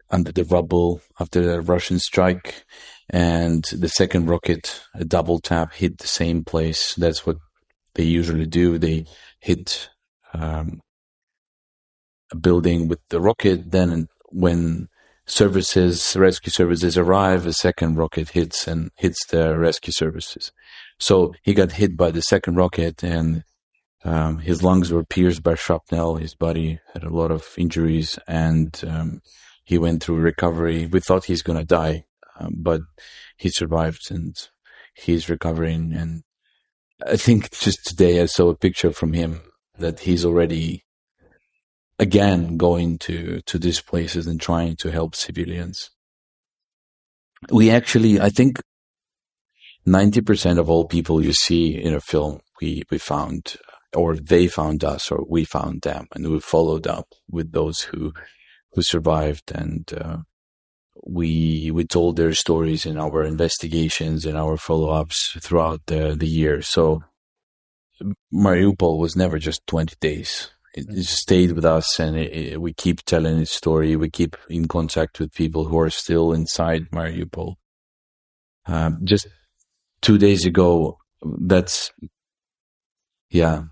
under 0.09 0.31
the 0.31 0.43
rubble 0.43 1.01
after 1.19 1.41
the 1.41 1.61
Russian 1.61 1.99
strike. 1.99 2.65
And 3.09 3.63
the 3.63 3.89
second 3.89 4.27
rocket, 4.27 4.81
a 4.93 5.05
double 5.05 5.39
tap, 5.39 5.73
hit 5.73 5.97
the 5.97 6.07
same 6.07 6.43
place. 6.43 6.93
That's 6.95 7.25
what 7.25 7.37
they 7.95 8.03
usually 8.03 8.45
do. 8.45 8.77
They 8.77 9.05
hit 9.39 9.89
um, 10.39 10.81
building 12.39 12.87
with 12.87 12.99
the 13.09 13.19
rocket. 13.19 13.71
Then, 13.71 14.07
when 14.29 14.89
services, 15.27 16.15
rescue 16.15 16.51
services 16.51 16.97
arrive, 16.97 17.45
a 17.45 17.53
second 17.53 17.97
rocket 17.97 18.29
hits 18.29 18.67
and 18.67 18.91
hits 18.95 19.25
the 19.27 19.57
rescue 19.57 19.93
services. 19.93 20.51
So 20.99 21.33
he 21.43 21.53
got 21.53 21.73
hit 21.73 21.95
by 21.95 22.11
the 22.11 22.21
second 22.21 22.55
rocket 22.55 23.03
and 23.03 23.43
um, 24.03 24.39
his 24.39 24.63
lungs 24.63 24.91
were 24.91 25.03
pierced 25.03 25.43
by 25.43 25.55
shrapnel. 25.55 26.15
His 26.15 26.33
body 26.33 26.79
had 26.93 27.03
a 27.03 27.13
lot 27.13 27.31
of 27.31 27.53
injuries 27.57 28.17
and 28.27 28.81
um, 28.87 29.21
he 29.65 29.77
went 29.77 30.01
through 30.01 30.17
recovery. 30.17 30.87
We 30.87 31.01
thought 31.01 31.25
he's 31.25 31.41
going 31.41 31.59
to 31.59 31.65
die, 31.65 32.05
um, 32.39 32.55
but 32.57 32.81
he 33.35 33.49
survived 33.49 34.09
and 34.09 34.35
he's 34.95 35.29
recovering. 35.29 35.93
And 35.93 36.23
I 37.05 37.17
think 37.17 37.51
just 37.51 37.85
today 37.85 38.21
I 38.21 38.27
saw 38.27 38.49
a 38.49 38.55
picture 38.55 38.91
from 38.91 39.13
him 39.13 39.41
that 39.79 40.01
he's 40.01 40.25
already 40.25 40.83
again 41.99 42.57
going 42.57 42.97
to, 42.99 43.41
to 43.41 43.57
these 43.57 43.81
places 43.81 44.27
and 44.27 44.39
trying 44.39 44.75
to 44.77 44.91
help 44.91 45.15
civilians. 45.15 45.89
We 47.49 47.69
actually, 47.69 48.19
I 48.19 48.29
think 48.29 48.59
90% 49.87 50.59
of 50.59 50.69
all 50.69 50.85
people 50.85 51.23
you 51.23 51.33
see 51.33 51.75
in 51.75 51.93
a 51.93 52.01
film, 52.01 52.41
we, 52.61 52.83
we 52.89 52.97
found, 52.97 53.57
or 53.95 54.15
they 54.15 54.47
found 54.47 54.83
us, 54.83 55.11
or 55.11 55.23
we 55.27 55.45
found 55.45 55.81
them, 55.81 56.07
and 56.13 56.27
we 56.27 56.39
followed 56.39 56.87
up 56.87 57.07
with 57.29 57.51
those 57.51 57.81
who, 57.81 58.13
who 58.73 58.81
survived. 58.81 59.51
And, 59.51 59.91
uh, 59.93 60.17
we, 61.05 61.71
we 61.71 61.85
told 61.85 62.17
their 62.17 62.33
stories 62.33 62.85
in 62.85 62.97
our 62.97 63.23
investigations 63.23 64.25
and 64.25 64.37
our 64.37 64.57
follow 64.57 64.89
ups 64.89 65.37
throughout 65.39 65.81
the, 65.85 66.15
the 66.17 66.27
year. 66.27 66.61
So 66.61 67.03
Mariupol 68.33 68.99
was 68.99 69.15
never 69.15 69.39
just 69.39 69.65
20 69.67 69.95
days. 69.99 70.51
It, 70.73 70.85
it 70.89 71.05
stayed 71.05 71.53
with 71.53 71.65
us 71.65 71.99
and 71.99 72.17
it, 72.17 72.33
it, 72.33 72.61
we 72.61 72.73
keep 72.73 73.03
telling 73.03 73.39
its 73.39 73.51
story. 73.51 73.95
We 73.95 74.09
keep 74.09 74.35
in 74.49 74.67
contact 74.67 75.19
with 75.19 75.33
people 75.33 75.65
who 75.65 75.79
are 75.79 75.89
still 75.89 76.33
inside 76.33 76.91
Mariupol. 76.91 77.55
Um, 78.65 78.99
just 79.03 79.27
two 80.01 80.17
days 80.17 80.45
ago, 80.45 80.99
that's, 81.23 81.91
yeah, 83.29 83.63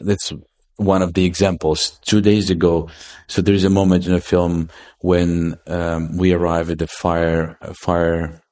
that's 0.00 0.32
one 0.76 1.02
of 1.02 1.14
the 1.14 1.24
examples. 1.24 1.98
Two 2.04 2.20
days 2.20 2.50
ago, 2.50 2.88
so 3.26 3.42
there's 3.42 3.64
a 3.64 3.70
moment 3.70 4.06
in 4.06 4.14
a 4.14 4.20
film 4.20 4.68
when 5.00 5.56
um, 5.66 6.16
we 6.16 6.32
arrive 6.32 6.70
at 6.70 6.78
the 6.78 6.86
fire 6.86 7.58
fire 7.74 8.42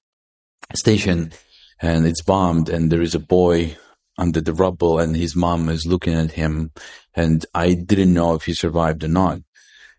station 0.75 1.33
and 1.81 2.07
it's 2.07 2.23
bombed, 2.23 2.69
and 2.69 2.91
there 2.91 3.03
is 3.03 3.15
a 3.15 3.21
boy 3.21 3.77
under 4.19 4.41
the 4.41 4.55
rubble, 4.55 4.99
and 4.99 5.17
his 5.17 5.35
mom 5.35 5.69
is 5.69 5.87
looking 5.87 6.15
at 6.15 6.33
him, 6.33 6.73
and 7.15 7.45
I 7.55 7.75
didn't 7.75 8.15
know 8.15 8.35
if 8.35 8.45
he 8.45 8.55
survived 8.55 9.05
or 9.05 9.09
not. 9.09 9.41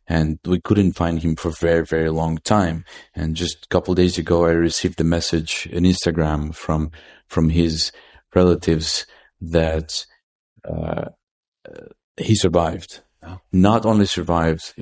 And 0.07 0.37
we 0.45 0.61
couldn't 0.61 0.93
find 0.93 1.21
him 1.21 1.35
for 1.35 1.49
a 1.49 1.59
very, 1.59 1.83
very 1.83 2.11
long 2.11 2.37
time. 2.37 2.85
And 3.15 3.35
just 3.35 3.65
a 3.65 3.67
couple 3.69 3.95
days 3.95 4.19
ago, 4.19 4.45
I 4.45 4.51
received 4.51 5.01
a 5.01 5.03
message 5.03 5.67
on 5.73 5.81
Instagram 5.81 6.53
from 6.53 6.91
from 7.27 7.49
his 7.49 7.91
relatives 8.35 9.07
that 9.41 10.05
uh, 10.63 11.05
he 12.17 12.35
survived. 12.35 13.01
Oh. 13.23 13.39
Not 13.51 13.85
only 13.85 14.05
survived, 14.05 14.75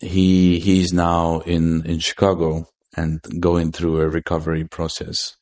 he 0.00 0.60
he's 0.60 0.92
now 0.92 1.40
in 1.40 1.86
in 1.86 1.98
Chicago 2.00 2.68
and 2.94 3.20
going 3.40 3.72
through 3.72 4.00
a 4.00 4.08
recovery 4.08 4.64
process. 4.64 5.36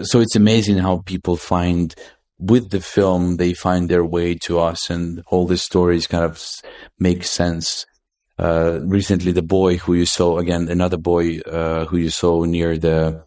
So 0.00 0.20
it's 0.20 0.36
amazing 0.36 0.78
how 0.78 1.02
people 1.04 1.36
find 1.36 1.94
with 2.38 2.70
the 2.70 2.80
film 2.80 3.36
they 3.36 3.52
find 3.52 3.88
their 3.88 4.04
way 4.04 4.34
to 4.34 4.58
us, 4.58 4.90
and 4.90 5.22
all 5.28 5.46
the 5.46 5.58
stories 5.58 6.06
kind 6.06 6.24
of 6.24 6.42
make 6.98 7.24
sense. 7.24 7.86
Uh, 8.38 8.80
recently, 8.82 9.32
the 9.32 9.42
boy 9.42 9.76
who 9.76 9.94
you 9.94 10.06
saw 10.06 10.38
again, 10.38 10.68
another 10.68 10.96
boy 10.96 11.38
uh, 11.40 11.84
who 11.84 11.98
you 11.98 12.10
saw 12.10 12.44
near 12.44 12.78
the 12.78 13.24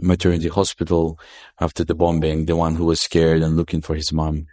maternity 0.00 0.48
hospital 0.48 1.18
after 1.60 1.84
the 1.84 1.94
bombing, 1.94 2.46
the 2.46 2.56
one 2.56 2.74
who 2.74 2.86
was 2.86 3.00
scared 3.00 3.42
and 3.42 3.56
looking 3.56 3.80
for 3.80 3.94
his 3.94 4.12
mom. 4.12 4.46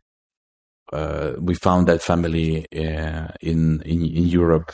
Uh, 0.93 1.33
we 1.39 1.53
found 1.55 1.87
that 1.87 2.01
family 2.01 2.65
uh, 2.73 3.27
in, 3.41 3.81
in 3.81 4.05
in 4.05 4.27
Europe. 4.27 4.71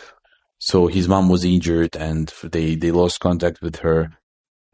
So 0.59 0.87
his 0.87 1.07
mom 1.07 1.29
was 1.29 1.43
injured, 1.43 1.95
and 1.95 2.31
they 2.43 2.75
they 2.75 2.91
lost 2.91 3.19
contact 3.19 3.61
with 3.61 3.77
her. 3.77 4.11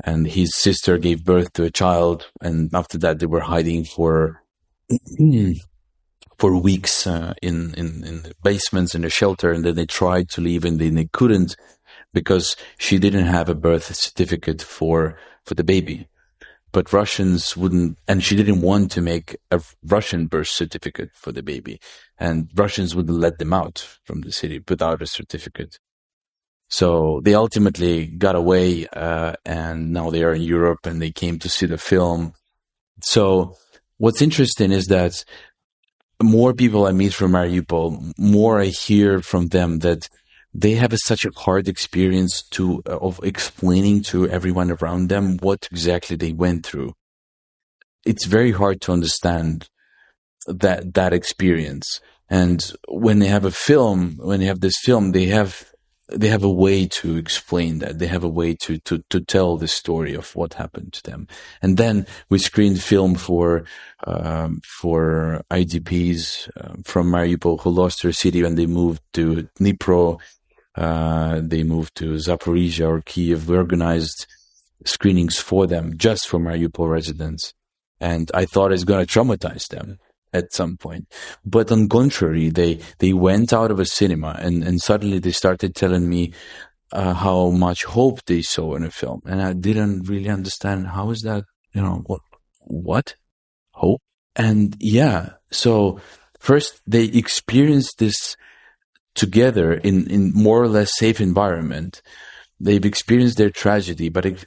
And 0.04 0.28
his 0.28 0.56
sister 0.56 0.98
gave 0.98 1.26
birth 1.26 1.54
to 1.54 1.64
a 1.64 1.72
child, 1.72 2.32
and 2.42 2.70
after 2.74 2.98
that, 3.00 3.20
they 3.20 3.26
were 3.26 3.42
hiding 3.42 3.84
for 3.84 4.42
for 6.38 6.56
weeks 6.56 7.06
uh, 7.06 7.34
in, 7.42 7.74
in 7.76 8.06
in 8.06 8.22
the 8.24 8.34
basements 8.44 8.96
in 8.96 9.02
the 9.02 9.10
shelter, 9.10 9.52
and 9.52 9.66
then 9.66 9.76
they 9.76 9.86
tried 9.86 10.30
to 10.30 10.42
leave, 10.42 10.64
and 10.64 10.80
then 10.80 10.96
they 10.96 11.10
couldn't 11.12 11.56
because 12.14 12.56
she 12.78 12.98
didn't 12.98 13.26
have 13.26 13.50
a 13.50 13.56
birth 13.56 13.94
certificate 13.94 14.62
for 14.62 15.18
for 15.44 15.54
the 15.54 15.64
baby 15.64 16.08
but 16.72 16.94
Russians 16.94 17.58
wouldn't, 17.58 17.98
and 18.08 18.24
she 18.24 18.36
didn't 18.36 18.62
want 18.62 18.92
to 18.92 19.02
make 19.02 19.38
a 19.52 19.62
Russian 19.84 20.28
birth 20.28 20.50
certificate 20.50 21.12
for 21.14 21.32
the 21.32 21.42
baby, 21.42 21.80
and 22.18 22.50
Russians 22.56 22.96
wouldn't 22.96 23.18
let 23.18 23.40
them 23.40 23.54
out 23.54 23.80
from 24.04 24.22
the 24.22 24.32
city 24.32 24.62
without 24.68 25.02
a 25.02 25.08
certificate. 25.08 25.80
So 26.70 27.20
they 27.24 27.34
ultimately 27.34 28.06
got 28.06 28.36
away, 28.36 28.88
uh, 28.88 29.34
and 29.46 29.92
now 29.92 30.12
they 30.12 30.24
are 30.24 30.34
in 30.34 30.44
Europe, 30.44 30.86
and 30.86 31.02
they 31.02 31.12
came 31.12 31.40
to 31.40 31.50
see 31.50 31.66
the 31.66 31.78
film. 31.78 32.34
So 33.02 33.56
what's 33.98 34.22
interesting 34.22 34.72
is 34.72 34.86
that 34.88 35.24
more 36.22 36.54
people 36.54 36.86
I 36.86 36.92
meet 36.92 37.14
from 37.14 37.32
Mariupol, 37.32 38.14
more 38.18 38.60
I 38.60 38.66
hear 38.66 39.22
from 39.22 39.48
them 39.48 39.80
that 39.80 40.10
they 40.54 40.74
have 40.74 40.94
a, 40.94 40.98
such 40.98 41.26
a 41.26 41.32
hard 41.36 41.68
experience 41.68 42.44
to 42.52 42.82
uh, 42.86 42.98
of 42.98 43.20
explaining 43.24 44.02
to 44.04 44.28
everyone 44.30 44.72
around 44.72 45.10
them 45.10 45.38
what 45.38 45.68
exactly 45.72 46.16
they 46.16 46.34
went 46.34 46.66
through. 46.66 46.94
It's 48.06 48.26
very 48.26 48.52
hard 48.52 48.82
to 48.82 48.92
understand 48.92 49.70
that 50.48 50.94
that 50.94 51.14
experience. 51.14 52.02
And 52.30 52.72
when 52.88 53.20
they 53.20 53.28
have 53.28 53.46
a 53.46 53.52
film, 53.52 54.18
when 54.18 54.40
they 54.40 54.46
have 54.48 54.62
this 54.62 54.78
film, 54.84 55.12
they 55.12 55.26
have 55.26 55.72
they 56.12 56.28
have 56.28 56.44
a 56.44 56.52
way 56.52 56.88
to 56.88 57.18
explain 57.18 57.80
that. 57.80 58.00
They 58.00 58.08
have 58.08 58.24
a 58.24 58.30
way 58.30 58.56
to 58.62 58.78
to 58.80 59.04
to 59.10 59.20
tell 59.22 59.58
the 59.58 59.68
story 59.68 60.14
of 60.16 60.36
what 60.36 60.56
happened 60.56 60.94
to 60.94 61.04
them. 61.04 61.28
And 61.62 61.78
then 61.78 62.08
we 62.30 62.40
screened 62.40 62.82
film 62.82 63.16
for 63.16 63.66
um, 64.06 64.62
for 64.64 65.44
IDPs 65.52 66.50
uh, 66.58 66.76
from 66.84 67.12
Mariupol 67.12 67.62
who 67.62 67.70
lost 67.70 68.02
their 68.02 68.14
city 68.14 68.44
when 68.44 68.56
they 68.56 68.66
moved 68.66 69.02
to 69.14 69.48
Dnipro 69.60 70.20
uh, 70.76 71.42
they 71.44 71.64
moved 71.64 71.96
to 71.96 72.14
Zaporizhia 72.14 72.88
or 72.88 73.02
Kiev. 73.02 73.50
We 73.50 73.58
organized 73.58 74.28
screenings 74.86 75.38
for 75.38 75.68
them 75.68 75.98
just 75.98 76.28
for 76.28 76.40
Mariupol 76.40 76.90
residents. 76.90 77.54
And 78.00 78.32
I 78.34 78.46
thought 78.46 78.72
it's 78.72 78.86
going 78.86 79.06
to 79.06 79.12
traumatize 79.12 79.68
them 79.68 80.00
at 80.34 80.54
some 80.54 80.78
point. 80.78 81.08
But 81.46 81.72
on 81.72 81.90
contrary, 81.90 82.50
they, 82.50 82.80
they 83.00 83.14
went 83.14 83.54
out 83.54 83.72
of 83.72 83.80
a 83.80 83.86
cinema 83.86 84.38
and, 84.40 84.64
and 84.64 84.82
suddenly 84.82 85.20
they 85.20 85.32
started 85.32 85.76
telling 85.76 86.10
me 86.10 86.34
uh, 86.92 87.14
how 87.14 87.50
much 87.50 87.84
hope 87.86 88.24
they 88.26 88.42
saw 88.42 88.76
in 88.76 88.84
a 88.84 88.92
film. 88.92 89.22
And 89.26 89.42
I 89.42 89.54
didn't 89.54 90.08
really 90.08 90.30
understand 90.30 90.88
how 90.88 91.12
is 91.12 91.22
that, 91.22 91.44
you 91.74 91.82
know, 91.82 92.04
what, 92.06 92.22
what? 92.60 93.16
Hope? 93.72 94.02
And 94.36 94.76
yeah, 94.80 95.34
so 95.52 96.00
first 96.40 96.82
they 96.88 97.06
experienced 97.06 97.96
this 97.98 98.36
together 99.16 99.74
in, 99.74 100.10
in 100.10 100.32
more 100.34 100.62
or 100.62 100.68
less 100.68 100.98
safe 100.98 101.20
environment. 101.20 102.02
They've 102.60 102.86
experienced 102.86 103.38
their 103.38 103.50
tragedy, 103.50 104.10
but 104.10 104.26
it, 104.26 104.46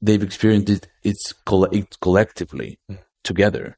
they've 0.00 0.22
experienced 0.22 0.70
it 0.70 0.88
it's 1.02 1.32
coll- 1.44 1.66
it 1.66 2.00
collectively 2.00 2.78
mm. 2.90 2.98
together. 3.22 3.76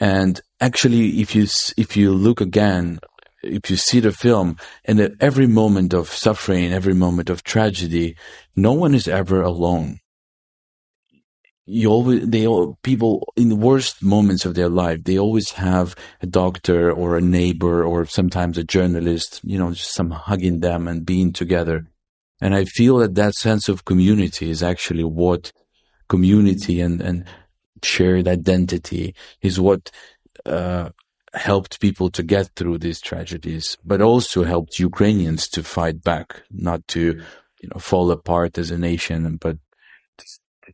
And 0.00 0.40
actually, 0.60 1.20
if 1.20 1.34
you 1.34 1.46
if 1.76 1.96
you 1.96 2.12
look 2.12 2.40
again, 2.40 2.98
if 3.42 3.70
you 3.70 3.76
see 3.76 4.00
the 4.00 4.12
film, 4.12 4.56
and 4.84 5.16
every 5.20 5.46
moment 5.46 5.94
of 5.94 6.08
suffering, 6.08 6.72
every 6.72 6.94
moment 6.94 7.30
of 7.30 7.42
tragedy, 7.42 8.16
no 8.56 8.72
one 8.72 8.94
is 8.94 9.08
ever 9.08 9.42
alone. 9.42 9.98
You 11.66 11.90
always 11.90 12.28
they 12.28 12.46
all 12.46 12.78
people 12.82 13.32
in 13.36 13.48
the 13.48 13.56
worst 13.56 14.02
moments 14.02 14.44
of 14.44 14.56
their 14.56 14.68
life 14.68 15.04
they 15.04 15.16
always 15.16 15.52
have 15.52 15.94
a 16.20 16.26
doctor 16.26 16.90
or 16.90 17.16
a 17.16 17.20
neighbor 17.20 17.84
or 17.84 18.04
sometimes 18.04 18.58
a 18.58 18.64
journalist 18.64 19.40
you 19.44 19.58
know 19.58 19.70
just 19.70 19.94
some 19.94 20.10
hugging 20.10 20.58
them 20.60 20.88
and 20.88 21.06
being 21.06 21.32
together. 21.32 21.86
And 22.40 22.56
i 22.56 22.64
feel 22.64 22.98
that 22.98 23.14
that 23.14 23.34
sense 23.34 23.68
of 23.68 23.84
community 23.84 24.50
is 24.50 24.60
actually 24.60 25.04
what 25.04 25.52
community 26.08 26.80
and 26.80 27.00
and 27.00 27.24
shared 27.84 28.28
identity 28.28 29.14
is 29.40 29.60
what 29.60 29.90
uh, 30.46 30.90
helped 31.34 31.80
people 31.80 32.10
to 32.10 32.22
get 32.22 32.50
through 32.56 32.78
these 32.78 33.00
tragedies 33.00 33.76
but 33.84 34.02
also 34.02 34.44
helped 34.44 34.78
ukrainians 34.78 35.48
to 35.48 35.62
fight 35.62 36.02
back 36.02 36.42
not 36.50 36.86
to 36.88 37.20
you 37.60 37.68
know 37.68 37.78
fall 37.78 38.10
apart 38.10 38.58
as 38.58 38.70
a 38.70 38.78
nation 38.78 39.36
but 39.36 39.56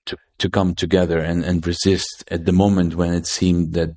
to, 0.05 0.16
to 0.38 0.51
come 0.51 0.75
together 0.75 1.18
and, 1.18 1.44
and 1.44 1.66
resist 1.66 2.25
at 2.31 2.44
the 2.44 2.53
moment 2.53 2.94
when 2.94 3.12
it 3.14 3.27
seemed 3.27 3.73
that 3.75 3.90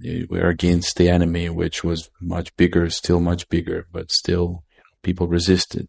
yeah, 0.00 0.22
we're 0.28 0.48
against 0.48 0.96
the 0.96 1.08
enemy, 1.08 1.48
which 1.48 1.82
was 1.82 2.10
much 2.20 2.54
bigger, 2.56 2.88
still 2.90 3.20
much 3.20 3.48
bigger, 3.48 3.86
but 3.92 4.10
still 4.10 4.64
people 5.02 5.26
resisted. 5.26 5.88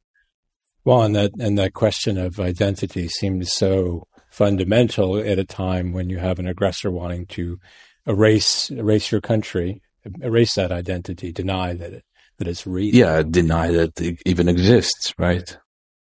Well, 0.84 1.04
and 1.04 1.16
that 1.16 1.32
and 1.40 1.58
that 1.58 1.74
question 1.74 2.18
of 2.18 2.40
identity 2.40 3.08
seems 3.08 3.54
so 3.54 4.08
fundamental 4.40 5.18
at 5.18 5.38
a 5.38 5.44
time 5.44 5.92
when 5.92 6.10
you 6.10 6.18
have 6.18 6.40
an 6.40 6.48
aggressor 6.48 6.90
wanting 6.90 7.26
to 7.28 7.60
erase 8.08 8.72
erase 8.72 9.12
your 9.12 9.22
country, 9.22 9.82
erase 10.22 10.56
that 10.56 10.72
identity, 10.72 11.32
deny 11.32 11.74
that 11.74 11.94
it 11.94 12.04
that 12.38 12.48
it's 12.48 12.66
real. 12.66 12.96
Yeah, 12.96 13.22
deny 13.22 13.68
that 13.72 14.00
it 14.00 14.22
even 14.26 14.48
exists, 14.48 15.14
right? 15.18 15.58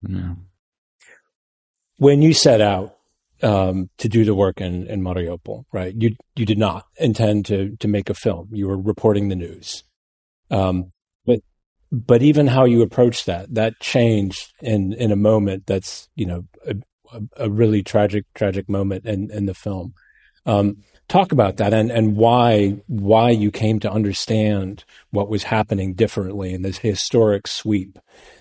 Yeah 0.07 0.35
when 2.01 2.23
you 2.23 2.33
set 2.33 2.63
out 2.63 2.97
um, 3.43 3.91
to 3.99 4.09
do 4.09 4.25
the 4.25 4.35
work 4.35 4.61
in, 4.61 4.87
in 4.87 5.03
Mariupol, 5.03 5.65
right? 5.71 5.95
You 5.97 6.17
you 6.35 6.47
did 6.47 6.59
not 6.59 6.87
intend 6.99 7.47
to 7.47 7.77
to 7.77 7.89
make 7.89 8.11
a 8.11 8.15
film. 8.15 8.49
You 8.53 8.69
were 8.69 8.81
reporting 8.81 9.29
the 9.29 9.37
news, 9.37 9.85
um, 10.51 10.91
but 11.27 11.41
but 11.93 12.23
even 12.23 12.47
how 12.47 12.65
you 12.65 12.83
approach 12.83 13.27
that 13.27 13.55
that 13.55 13.81
changed 13.81 14.53
in 14.63 14.95
in 14.95 15.13
a 15.13 15.17
moment 15.17 15.67
that's 15.67 16.09
you 16.17 16.27
know 16.27 16.47
a, 17.13 17.45
a 17.45 17.51
really 17.51 17.83
tragic 17.83 18.25
tragic 18.35 18.69
moment 18.69 19.07
in 19.07 19.31
in 19.31 19.47
the 19.47 19.55
film. 19.55 19.95
Um, 20.47 20.79
talk 21.09 21.33
about 21.33 21.57
that 21.57 21.75
and 21.75 21.91
and 21.91 22.17
why 22.17 22.77
why 22.87 23.31
you 23.31 23.51
came 23.51 23.81
to 23.81 23.91
understand 23.91 24.85
what 25.11 25.29
was 25.29 25.43
happening 25.45 25.95
differently 25.95 26.55
in 26.55 26.63
this 26.63 26.79
historic 26.79 27.47
sweep 27.47 27.99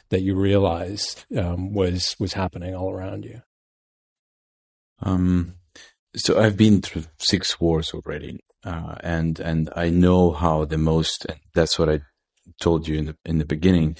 that 0.09 0.21
you 0.21 0.35
realized 0.35 1.25
um, 1.37 1.73
was 1.73 2.15
was 2.19 2.33
happening 2.33 2.75
all 2.75 2.91
around 2.91 3.25
you. 3.25 3.41
Um, 5.01 5.55
so 6.15 6.39
I've 6.39 6.57
been 6.57 6.81
through 6.81 7.05
six 7.17 7.59
wars 7.59 7.93
already, 7.93 8.39
uh, 8.63 8.95
and 9.01 9.39
and 9.39 9.69
I 9.75 9.89
know 9.89 10.31
how 10.31 10.65
the 10.65 10.77
most. 10.77 11.25
That's 11.53 11.77
what 11.79 11.89
I 11.89 12.01
told 12.59 12.87
you 12.87 12.97
in 12.97 13.05
the 13.05 13.17
in 13.25 13.37
the 13.37 13.45
beginning. 13.45 13.97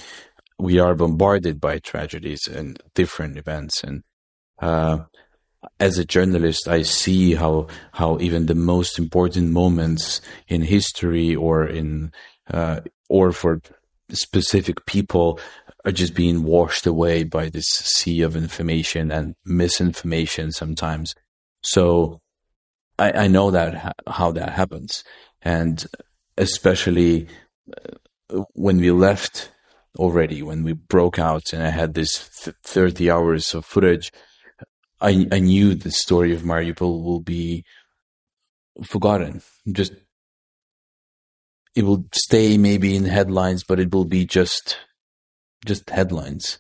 We 0.58 0.80
are 0.80 0.94
bombarded 0.94 1.62
by 1.62 1.80
tragedies 1.80 2.48
and 2.48 2.82
different 2.94 3.38
events, 3.38 3.84
and 3.84 4.04
uh, 4.62 5.00
as 5.80 5.98
a 5.98 6.06
journalist, 6.06 6.68
I 6.68 6.84
see 6.84 7.36
how 7.36 7.68
how 7.94 8.18
even 8.20 8.46
the 8.46 8.56
most 8.56 8.98
important 9.00 9.52
moments 9.52 10.22
in 10.48 10.62
history 10.62 11.36
or 11.36 11.66
in 11.66 12.12
uh, 12.52 12.82
or 13.10 13.32
for 13.32 13.62
specific 14.12 14.86
people 14.86 15.40
are 15.86 15.92
just 15.92 16.14
being 16.14 16.44
washed 16.44 16.86
away 16.86 17.24
by 17.24 17.50
this 17.50 17.68
sea 17.68 18.22
of 18.22 18.36
information 18.36 19.12
and 19.12 19.36
misinformation 19.46 20.52
sometimes. 20.52 21.16
So 21.62 22.22
I, 22.98 23.12
I 23.12 23.28
know 23.28 23.52
that 23.52 23.96
how 24.08 24.32
that 24.32 24.52
happens, 24.54 25.04
and 25.42 25.86
especially 26.38 27.28
uh, 28.34 28.44
when 28.54 28.78
we 28.80 28.92
left 28.92 29.52
already, 29.98 30.42
when 30.42 30.64
we 30.64 30.74
broke 30.74 31.20
out, 31.20 31.54
and 31.54 31.64
I 31.64 31.70
had 31.70 31.94
this 31.94 32.30
th- 32.44 32.56
thirty 32.64 33.10
hours 33.10 33.54
of 33.54 33.66
footage. 33.66 34.12
I 35.02 35.28
I 35.32 35.40
knew 35.40 35.76
the 35.76 35.92
story 35.92 36.34
of 36.34 36.42
Mariupol 36.42 37.04
will 37.04 37.22
be 37.22 37.64
forgotten, 38.84 39.42
just 39.72 39.94
it 41.76 41.84
will 41.84 42.06
stay 42.14 42.58
maybe 42.58 42.96
in 42.96 43.06
headlines, 43.06 43.64
but 43.64 43.80
it 43.80 43.94
will 43.94 44.06
be 44.06 44.26
just 44.26 44.78
just 45.66 45.90
headlines. 45.90 46.60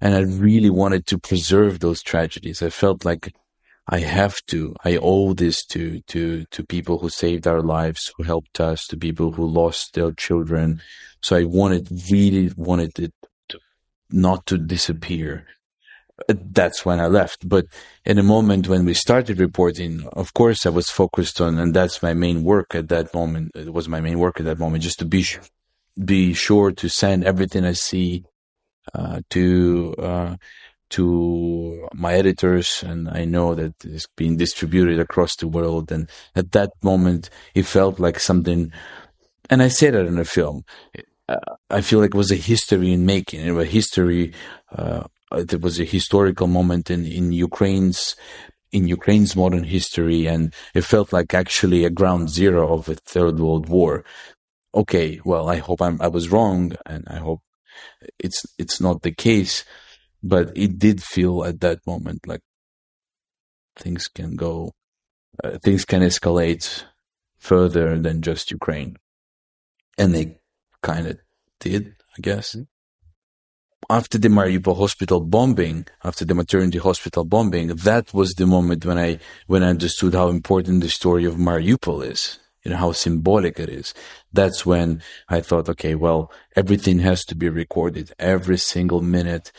And 0.00 0.14
I 0.14 0.20
really 0.20 0.70
wanted 0.70 1.06
to 1.06 1.18
preserve 1.18 1.80
those 1.80 2.02
tragedies. 2.02 2.62
I 2.62 2.70
felt 2.70 3.04
like 3.04 3.34
I 3.88 4.00
have 4.00 4.36
to, 4.48 4.76
I 4.84 4.98
owe 5.00 5.32
this 5.32 5.64
to, 5.66 6.00
to, 6.08 6.44
to 6.50 6.64
people 6.64 6.98
who 6.98 7.08
saved 7.08 7.46
our 7.46 7.62
lives, 7.62 8.12
who 8.16 8.22
helped 8.22 8.60
us, 8.60 8.86
to 8.88 8.96
people 8.96 9.32
who 9.32 9.46
lost 9.46 9.94
their 9.94 10.12
children. 10.12 10.82
So 11.22 11.36
I 11.36 11.44
wanted, 11.44 11.88
really 12.10 12.52
wanted 12.56 12.98
it 12.98 13.14
to, 13.48 13.58
not 14.10 14.44
to 14.46 14.58
disappear. 14.58 15.46
That's 16.28 16.84
when 16.84 17.00
I 17.00 17.06
left. 17.06 17.48
But 17.48 17.66
in 18.04 18.18
a 18.18 18.22
moment 18.22 18.68
when 18.68 18.84
we 18.84 18.94
started 18.94 19.38
reporting, 19.38 20.06
of 20.12 20.34
course, 20.34 20.66
I 20.66 20.70
was 20.70 20.90
focused 20.90 21.40
on, 21.40 21.58
and 21.58 21.72
that's 21.74 22.02
my 22.02 22.14
main 22.14 22.42
work 22.42 22.74
at 22.74 22.88
that 22.88 23.14
moment. 23.14 23.52
It 23.54 23.72
was 23.72 23.88
my 23.88 24.00
main 24.00 24.18
work 24.18 24.40
at 24.40 24.46
that 24.46 24.58
moment, 24.58 24.82
just 24.82 24.98
to 24.98 25.04
be, 25.04 25.24
be 26.02 26.34
sure 26.34 26.72
to 26.72 26.88
send 26.88 27.24
everything 27.24 27.64
I 27.64 27.72
see 27.72 28.24
uh, 28.94 29.20
to 29.30 29.94
uh, 29.98 30.36
to 30.90 31.88
my 31.92 32.14
editors, 32.14 32.82
and 32.86 33.08
I 33.10 33.24
know 33.24 33.54
that 33.54 33.74
it's 33.84 34.06
being 34.16 34.36
distributed 34.36 34.98
across 34.98 35.36
the 35.36 35.46
world. 35.46 35.92
And 35.92 36.08
at 36.34 36.52
that 36.52 36.70
moment, 36.82 37.28
it 37.54 37.66
felt 37.66 38.00
like 38.00 38.18
something. 38.18 38.72
And 39.50 39.62
I 39.62 39.68
say 39.68 39.90
that 39.90 40.06
in 40.06 40.16
the 40.16 40.24
film. 40.24 40.64
Uh, 41.28 41.36
I 41.68 41.82
feel 41.82 42.00
like 42.00 42.14
it 42.14 42.16
was 42.16 42.30
a 42.30 42.36
history 42.36 42.92
in 42.92 43.04
making. 43.04 43.40
It 43.40 43.52
was 43.52 43.66
a 43.66 43.70
history. 43.70 44.32
Uh, 44.74 45.04
it 45.32 45.60
was 45.60 45.78
a 45.78 45.84
historical 45.84 46.46
moment 46.46 46.90
in 46.90 47.04
in 47.06 47.32
Ukraine's 47.32 48.16
in 48.72 48.88
Ukraine's 48.88 49.34
modern 49.34 49.64
history, 49.64 50.26
and 50.26 50.54
it 50.74 50.82
felt 50.82 51.12
like 51.12 51.32
actually 51.34 51.84
a 51.84 51.90
ground 51.90 52.30
zero 52.30 52.72
of 52.74 52.88
a 52.88 52.94
third 52.94 53.38
world 53.38 53.68
war. 53.68 54.04
Okay, 54.74 55.20
well, 55.24 55.48
I 55.48 55.56
hope 55.56 55.80
I'm, 55.80 56.00
I 56.00 56.08
was 56.08 56.28
wrong, 56.28 56.72
and 56.84 57.04
I 57.08 57.16
hope 57.16 57.40
it's 58.18 58.42
it's 58.58 58.80
not 58.80 59.02
the 59.02 59.12
case, 59.12 59.64
but 60.22 60.56
it 60.56 60.78
did 60.78 61.02
feel 61.02 61.44
at 61.44 61.60
that 61.60 61.86
moment 61.86 62.26
like 62.26 62.42
things 63.78 64.08
can 64.08 64.36
go, 64.36 64.72
uh, 65.42 65.58
things 65.62 65.84
can 65.84 66.02
escalate 66.02 66.84
further 67.38 67.98
than 67.98 68.22
just 68.22 68.50
Ukraine, 68.50 68.96
and 69.96 70.14
they 70.14 70.38
kind 70.82 71.06
of 71.06 71.18
did, 71.60 71.94
I 72.16 72.20
guess. 72.20 72.54
Mm-hmm. 72.54 72.77
After 73.90 74.18
the 74.18 74.28
Mariupol 74.28 74.76
hospital 74.76 75.20
bombing, 75.20 75.86
after 76.04 76.24
the 76.24 76.34
maternity 76.34 76.78
hospital 76.78 77.24
bombing, 77.24 77.68
that 77.68 78.12
was 78.12 78.34
the 78.34 78.46
moment 78.46 78.84
when 78.84 78.98
I 78.98 79.18
when 79.46 79.62
I 79.62 79.70
understood 79.70 80.14
how 80.14 80.28
important 80.28 80.82
the 80.82 80.90
story 80.90 81.24
of 81.24 81.36
Mariupol 81.36 82.04
is 82.04 82.38
you 82.68 82.70
know, 82.74 82.76
how 82.76 82.92
symbolic 82.92 83.58
it 83.58 83.70
is. 83.70 83.94
That's 84.32 84.66
when 84.66 85.02
I 85.28 85.40
thought, 85.40 85.68
okay, 85.70 85.94
well, 85.94 86.30
everything 86.54 86.98
has 86.98 87.24
to 87.26 87.34
be 87.34 87.48
recorded 87.48 88.12
every 88.18 88.58
single 88.58 89.00
minute 89.00 89.52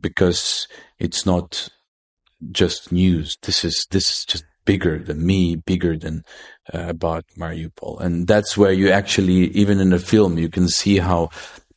because 0.00 0.68
it's 0.98 1.26
not 1.26 1.68
just 2.50 2.92
news. 2.92 3.36
This 3.42 3.64
is, 3.64 3.86
this 3.90 4.10
is 4.10 4.24
just 4.26 4.44
bigger 4.64 4.98
than 4.98 5.26
me, 5.26 5.56
bigger 5.56 5.96
than 5.96 6.24
uh, 6.72 6.86
about 6.88 7.24
Mariupol. 7.36 8.00
And 8.00 8.28
that's 8.28 8.56
where 8.56 8.72
you 8.72 8.90
actually, 8.90 9.48
even 9.48 9.80
in 9.80 9.90
the 9.90 9.98
film, 9.98 10.38
you 10.38 10.48
can 10.48 10.68
see 10.68 10.98
how 10.98 11.30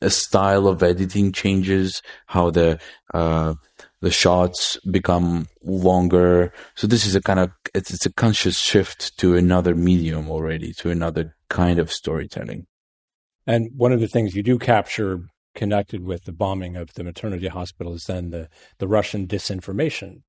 style 0.09 0.67
of 0.67 0.83
editing 0.83 1.31
changes, 1.31 2.01
how 2.27 2.51
the, 2.51 2.79
uh, 3.13 3.55
the 4.01 4.11
shots 4.11 4.77
become 4.91 5.47
longer. 5.63 6.53
So 6.75 6.85
this 6.87 7.05
is 7.05 7.15
a 7.15 7.21
kind 7.21 7.39
of 7.39 7.51
it's, 7.73 7.91
it's 7.93 8.05
a 8.05 8.13
conscious 8.13 8.59
shift 8.59 9.17
to 9.17 9.35
another 9.35 9.73
medium 9.73 10.29
already, 10.29 10.73
to 10.73 10.91
another 10.91 11.35
kind 11.49 11.79
of 11.79 11.91
storytelling. 11.91 12.67
And 13.47 13.69
one 13.75 13.91
of 13.91 13.99
the 13.99 14.07
things 14.07 14.35
you 14.35 14.43
do 14.43 14.59
capture 14.59 15.21
connected 15.55 16.03
with 16.03 16.25
the 16.25 16.33
bombing 16.33 16.75
of 16.75 16.93
the 16.93 17.03
maternity 17.03 17.47
hospital 17.47 17.93
is 17.93 18.03
then 18.03 18.29
the 18.29 18.49
the 18.77 18.87
Russian 18.87 19.25
disinformation 19.25 20.21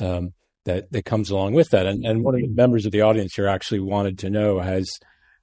um, 0.00 0.32
that 0.64 0.90
that 0.90 1.04
comes 1.04 1.30
along 1.30 1.54
with 1.54 1.70
that. 1.70 1.86
And 1.86 2.04
and 2.04 2.24
one 2.24 2.34
of 2.34 2.40
the 2.40 2.48
members 2.48 2.86
of 2.86 2.92
the 2.92 3.02
audience 3.02 3.34
here 3.34 3.46
actually 3.46 3.80
wanted 3.80 4.18
to 4.18 4.30
know 4.30 4.58
has 4.58 4.90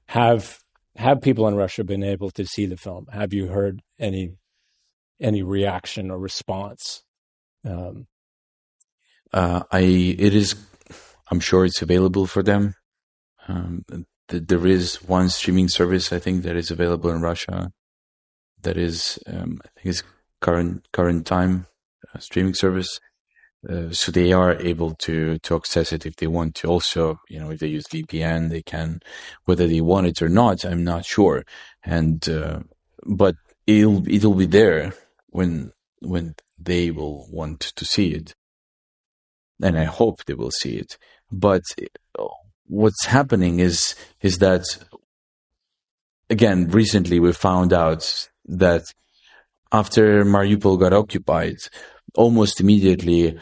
have 0.08 0.60
have 0.98 1.22
people 1.22 1.48
in 1.48 1.56
Russia 1.56 1.84
been 1.84 2.04
able 2.04 2.32
to 2.32 2.46
see 2.46 2.66
the 2.66 2.78
film? 2.78 3.08
Have 3.12 3.34
you 3.34 3.48
heard 3.48 3.82
any 4.00 4.34
any 5.20 5.42
reaction 5.42 6.12
or 6.12 6.20
response 6.20 7.04
um, 7.66 8.08
uh, 9.34 9.64
I 9.72 9.80
it 9.80 10.34
is. 10.34 10.56
I'm 11.30 11.40
sure 11.40 11.66
it's 11.66 11.82
available 11.82 12.28
for 12.28 12.42
them. 12.42 12.76
Um, 13.48 13.86
th- 14.30 14.44
there 14.48 14.66
is 14.66 15.04
one 15.04 15.30
streaming 15.30 15.68
service 15.68 16.14
I 16.14 16.20
think 16.20 16.44
that 16.44 16.56
is 16.56 16.72
available 16.72 17.10
in 17.10 17.22
Russia. 17.22 17.72
That 18.62 18.78
is, 18.78 19.20
um, 19.28 19.60
I 19.64 19.70
think 19.76 19.86
it's 19.88 20.04
current 20.42 20.88
current 20.94 21.26
time 21.26 21.68
uh, 22.14 22.20
streaming 22.20 22.54
service. 22.54 23.00
Uh, 23.70 23.92
so 23.92 24.12
they 24.12 24.32
are 24.32 24.54
able 24.62 24.94
to 24.96 25.38
to 25.40 25.56
access 25.56 25.92
it 25.92 26.06
if 26.06 26.16
they 26.16 26.28
want 26.28 26.56
to. 26.56 26.68
Also, 26.68 27.20
you 27.28 27.40
know, 27.40 27.52
if 27.52 27.60
they 27.60 27.68
use 27.68 27.88
VPN, 27.88 28.50
they 28.50 28.62
can. 28.62 29.02
Whether 29.46 29.68
they 29.68 29.82
want 29.82 30.08
it 30.08 30.22
or 30.22 30.30
not, 30.30 30.64
I'm 30.64 30.84
not 30.84 31.06
sure. 31.06 31.44
And 31.84 32.28
uh, 32.30 32.60
but 33.06 33.36
it'll 33.66 34.08
it'll 34.08 34.36
be 34.36 34.46
there 34.46 34.94
when 35.28 35.72
when 36.00 36.36
they 36.58 36.92
will 36.92 37.28
want 37.32 37.60
to 37.60 37.86
see 37.86 38.10
it. 38.10 38.34
And 39.62 39.78
I 39.78 39.86
hope 39.86 40.26
they 40.26 40.34
will 40.34 40.52
see 40.52 40.78
it. 40.78 40.98
But 41.32 41.64
what's 42.68 43.06
happening 43.06 43.60
is, 43.60 43.96
is 44.22 44.38
that, 44.40 44.66
again, 46.30 46.70
recently 46.70 47.20
we 47.20 47.34
found 47.34 47.74
out 47.74 48.30
that 48.46 48.84
after 49.72 50.24
Mariupol 50.24 50.80
got 50.80 50.94
occupied, 50.94 51.58
almost 52.18 52.60
immediately 52.60 53.40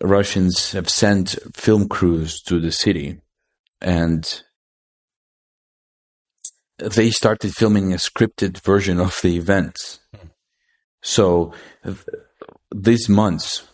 Russians 0.00 0.72
have 0.72 0.88
sent 0.88 1.36
film 1.54 1.88
crews 1.88 2.40
to 2.42 2.60
the 2.60 2.72
city 2.72 3.20
and 3.80 4.42
they 6.78 7.10
started 7.10 7.52
filming 7.52 7.92
a 7.92 7.96
scripted 7.96 8.60
version 8.62 8.98
of 9.00 9.20
the 9.22 9.36
events. 9.36 10.00
So 11.02 11.52
these 12.74 13.08
months, 13.08 13.66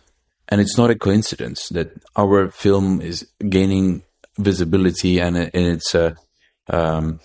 and 0.48 0.60
it's 0.60 0.78
not 0.78 0.90
a 0.90 0.98
coincidence 0.98 1.68
that 1.68 1.92
our 2.16 2.50
film 2.50 3.00
is 3.00 3.28
gaining 3.48 4.02
visibility, 4.38 5.20
and, 5.20 5.36
and 5.36 5.50
it's 5.54 5.94
a 5.94 6.16
um, 6.68 7.20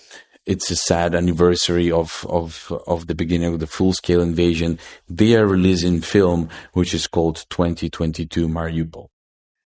it's 0.45 0.69
a 0.69 0.75
sad 0.75 1.15
anniversary 1.15 1.91
of 1.91 2.25
of 2.29 2.71
of 2.87 3.07
the 3.07 3.15
beginning 3.15 3.53
of 3.53 3.59
the 3.59 3.67
full 3.67 3.93
scale 3.93 4.21
invasion. 4.21 4.79
They 5.09 5.35
are 5.35 5.47
releasing 5.47 6.01
film 6.01 6.49
which 6.73 6.93
is 6.93 7.07
called 7.07 7.45
2022 7.49 8.47
Mariupol, 8.47 9.07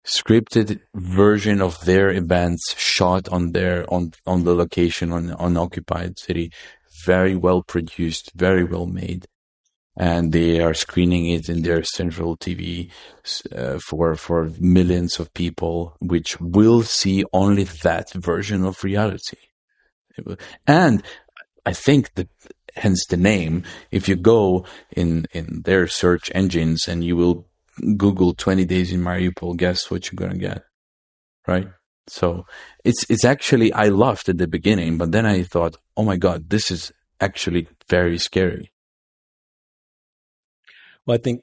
scripted 0.06 0.80
version 0.94 1.60
of 1.60 1.84
their 1.84 2.10
events 2.10 2.74
shot 2.78 3.28
on 3.28 3.52
their 3.52 3.84
on 3.92 4.12
on 4.26 4.44
the 4.44 4.54
location 4.54 5.12
on 5.12 5.32
on 5.32 5.56
occupied 5.56 6.18
city, 6.18 6.50
very 7.04 7.36
well 7.36 7.62
produced, 7.62 8.32
very 8.34 8.64
well 8.64 8.86
made 8.86 9.26
and 9.96 10.32
they 10.32 10.58
are 10.60 10.74
screening 10.74 11.26
it 11.26 11.48
in 11.48 11.62
their 11.62 11.84
central 11.84 12.36
TV 12.36 12.90
uh, 13.54 13.78
for 13.78 14.16
for 14.16 14.50
millions 14.58 15.20
of 15.20 15.32
people, 15.34 15.94
which 16.00 16.40
will 16.40 16.82
see 16.82 17.24
only 17.32 17.64
that 17.64 18.10
version 18.14 18.64
of 18.64 18.82
reality. 18.82 19.36
And 20.66 21.02
I 21.64 21.72
think 21.72 22.14
that 22.14 22.28
hence 22.76 23.04
the 23.06 23.16
name. 23.16 23.64
If 23.90 24.08
you 24.08 24.16
go 24.16 24.64
in 24.90 25.26
in 25.32 25.62
their 25.64 25.86
search 25.86 26.30
engines 26.34 26.88
and 26.88 27.04
you 27.04 27.16
will 27.16 27.46
Google 27.96 28.34
20 28.34 28.64
days 28.64 28.92
in 28.92 29.00
Mariupol, 29.00 29.56
guess 29.56 29.90
what 29.90 30.10
you're 30.10 30.16
gonna 30.16 30.38
get, 30.38 30.64
right? 31.46 31.68
So 32.08 32.46
it's 32.84 33.08
it's 33.08 33.24
actually 33.24 33.72
I 33.72 33.88
laughed 33.88 34.28
at 34.28 34.38
the 34.38 34.48
beginning, 34.48 34.98
but 34.98 35.12
then 35.12 35.26
I 35.26 35.42
thought, 35.42 35.76
oh 35.96 36.04
my 36.04 36.16
god, 36.16 36.50
this 36.50 36.70
is 36.70 36.92
actually 37.20 37.68
very 37.88 38.18
scary 38.18 38.72
well, 41.06 41.16
I 41.16 41.18
think 41.18 41.42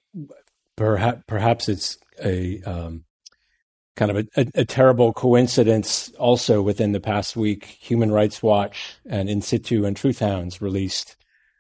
perhaps 0.76 1.22
perhaps 1.28 1.70
it's 1.70 1.98
a 2.24 2.62
um, 2.64 3.06
kind 4.00 4.12
of 4.12 4.18
a, 4.18 4.42
a, 4.42 4.62
a, 4.62 4.66
terrible 4.66 5.12
coincidence. 5.12 6.10
Also, 6.18 6.62
within 6.62 6.94
the 6.94 7.02
past 7.02 7.36
week, 7.36 7.66
Human 7.82 8.14
Rights 8.14 8.42
Watch 8.42 8.96
and 9.06 9.30
In 9.30 9.42
Situ 9.42 9.84
and 9.84 9.96
Truth 9.96 10.20
Hounds 10.20 10.62
released 10.62 11.18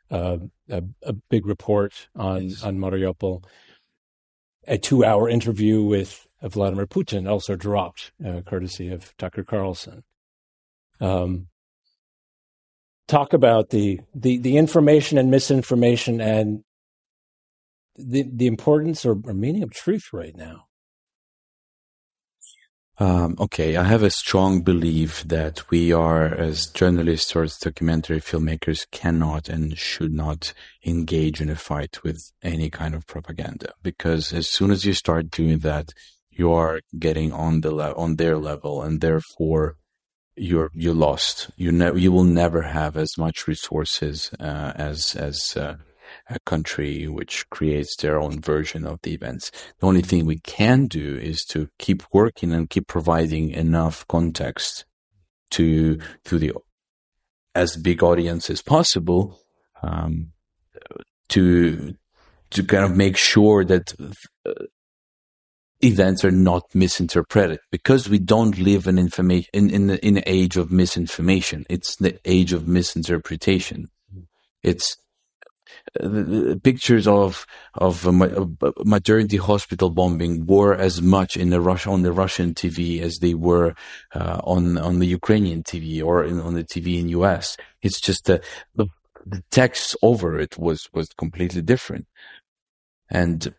uh, 0.09 0.37
a, 0.69 0.81
a, 1.03 1.13
big 1.29 1.45
report 1.45 2.07
on 2.15 2.53
on 2.63 2.77
Mariupol. 2.77 3.43
A 4.67 4.77
two-hour 4.77 5.27
interview 5.27 5.83
with 5.83 6.27
Vladimir 6.41 6.87
Putin 6.87 7.29
also 7.29 7.57
dropped, 7.57 8.13
uh, 8.25 8.39
courtesy 8.41 8.89
of 8.89 9.15
Tucker 9.17 9.43
Carlson. 9.43 10.03
Um, 11.01 11.47
talk 13.09 13.33
about 13.33 13.71
the, 13.71 13.99
the 14.15 14.37
the 14.37 14.55
information 14.55 15.17
and 15.17 15.29
misinformation 15.29 16.21
and 16.21 16.63
the 17.97 18.23
the 18.31 18.47
importance 18.47 19.05
or, 19.05 19.17
or 19.25 19.33
meaning 19.33 19.61
of 19.61 19.71
truth 19.71 20.13
right 20.13 20.37
now? 20.37 20.68
Um, 22.99 23.37
okay, 23.39 23.77
I 23.77 23.85
have 23.85 24.03
a 24.03 24.11
strong 24.11 24.61
belief 24.61 25.23
that 25.23 25.69
we 25.69 25.93
are, 25.93 26.25
as 26.25 26.67
journalists 26.67 27.33
or 27.33 27.43
as 27.43 27.55
documentary 27.57 28.19
filmmakers, 28.19 28.85
cannot 28.91 29.47
and 29.47 29.77
should 29.77 30.11
not 30.11 30.53
engage 30.85 31.39
in 31.39 31.49
a 31.49 31.55
fight 31.55 32.03
with 32.03 32.19
any 32.43 32.69
kind 32.69 32.93
of 32.93 33.07
propaganda. 33.07 33.71
Because 33.81 34.33
as 34.33 34.49
soon 34.49 34.69
as 34.69 34.83
you 34.83 34.91
start 34.93 35.31
doing 35.31 35.59
that, 35.59 35.93
you 36.29 36.51
are 36.51 36.81
getting 36.97 37.31
on 37.31 37.61
the 37.61 37.73
le- 37.73 37.95
on 37.95 38.17
their 38.17 38.37
level, 38.37 38.81
and 38.81 38.99
therefore 38.99 39.77
you're 40.35 40.69
you 40.73 40.91
lost. 40.91 41.49
You 41.55 41.71
ne- 41.71 41.97
you 41.97 42.11
will 42.11 42.25
never 42.25 42.63
have 42.63 42.97
as 42.97 43.17
much 43.17 43.47
resources 43.47 44.31
uh, 44.41 44.73
as 44.75 45.15
as 45.15 45.55
uh, 45.55 45.75
a 46.29 46.39
country 46.45 47.07
which 47.07 47.49
creates 47.49 47.95
their 47.97 48.19
own 48.19 48.41
version 48.41 48.85
of 48.85 48.99
the 49.03 49.13
events. 49.13 49.51
The 49.79 49.87
only 49.87 50.01
thing 50.01 50.25
we 50.25 50.39
can 50.39 50.87
do 50.87 51.17
is 51.17 51.43
to 51.49 51.69
keep 51.77 52.03
working 52.11 52.51
and 52.53 52.69
keep 52.69 52.87
providing 52.87 53.51
enough 53.51 54.07
context 54.07 54.85
to 55.51 55.99
to 56.25 56.37
the 56.37 56.53
as 57.55 57.75
big 57.77 58.03
audience 58.03 58.49
as 58.49 58.61
possible 58.61 59.39
um, 59.81 60.31
to 61.29 61.95
to 62.51 62.63
kind 62.63 62.83
of 62.83 62.95
make 62.95 63.17
sure 63.17 63.63
that 63.65 63.93
uh, 64.45 64.53
events 65.81 66.25
are 66.25 66.31
not 66.31 66.63
misinterpreted 66.73 67.59
because 67.71 68.09
we 68.09 68.19
don't 68.19 68.57
live 68.57 68.87
in 68.87 68.99
information 68.99 69.49
in 69.53 69.69
in 69.69 69.89
in 69.91 70.17
an 70.17 70.23
age 70.25 70.57
of 70.57 70.71
misinformation. 70.71 71.65
It's 71.69 71.95
the 71.97 72.19
age 72.25 72.53
of 72.53 72.67
misinterpretation. 72.67 73.89
It's 74.61 74.97
uh, 76.01 76.55
pictures 76.63 77.07
of 77.07 77.45
of 77.75 78.05
maternity 78.85 79.37
hospital 79.37 79.89
bombing 79.89 80.45
were 80.45 80.75
as 80.75 81.01
much 81.01 81.37
in 81.37 81.49
the 81.49 81.61
Russia 81.61 81.89
on 81.89 82.03
the 82.03 82.11
Russian 82.11 82.53
TV 82.53 83.01
as 83.01 83.17
they 83.19 83.33
were 83.33 83.75
uh, 84.13 84.39
on 84.43 84.77
on 84.77 84.99
the 84.99 85.07
Ukrainian 85.07 85.63
TV 85.63 86.03
or 86.03 86.23
in, 86.23 86.39
on 86.39 86.53
the 86.53 86.63
TV 86.63 86.99
in 86.99 87.09
US. 87.09 87.57
It's 87.81 87.99
just 87.99 88.25
the, 88.25 88.41
the 88.75 88.87
the 89.25 89.43
text 89.51 89.95
over 90.01 90.39
it 90.39 90.57
was 90.57 90.89
was 90.93 91.09
completely 91.17 91.61
different, 91.61 92.07
and 93.09 93.53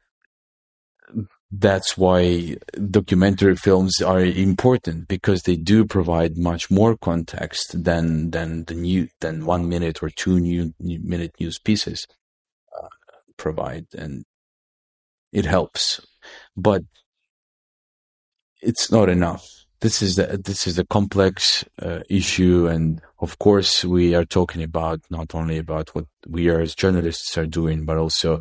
that's 1.51 1.99
why 1.99 2.57
documentary 2.91 3.57
films 3.57 4.01
are 4.01 4.21
important 4.21 5.09
because 5.09 5.43
they 5.43 5.57
do 5.57 5.85
provide 5.85 6.39
much 6.39 6.71
more 6.71 6.97
context 6.97 7.83
than 7.85 8.31
than 8.31 8.65
the 8.65 8.75
new 8.75 9.09
than 9.21 9.45
one 9.45 9.69
minute 9.69 10.03
or 10.03 10.11
two 10.11 10.39
new, 10.39 10.73
new 10.79 11.01
minute 11.03 11.33
news 11.41 11.59
pieces 11.59 12.07
uh, 12.81 12.87
provide, 13.37 13.87
and 13.99 14.25
it 15.33 15.45
helps, 15.45 16.01
but 16.57 16.83
it's 18.63 18.93
not 18.93 19.09
enough. 19.09 19.49
This 19.81 20.03
is 20.03 20.17
the, 20.17 20.41
this 20.45 20.67
is 20.67 20.79
a 20.79 20.85
complex 20.85 21.65
uh, 21.83 22.01
issue, 22.09 22.69
and 22.69 23.01
of 23.19 23.41
course, 23.41 23.85
we 23.85 24.15
are 24.15 24.27
talking 24.27 24.63
about 24.63 25.01
not 25.11 25.35
only 25.35 25.59
about 25.59 25.89
what 25.97 26.05
we 26.29 26.49
are 26.49 26.61
as 26.61 26.77
journalists 26.77 27.37
are 27.37 27.47
doing, 27.47 27.85
but 27.87 27.97
also 27.97 28.41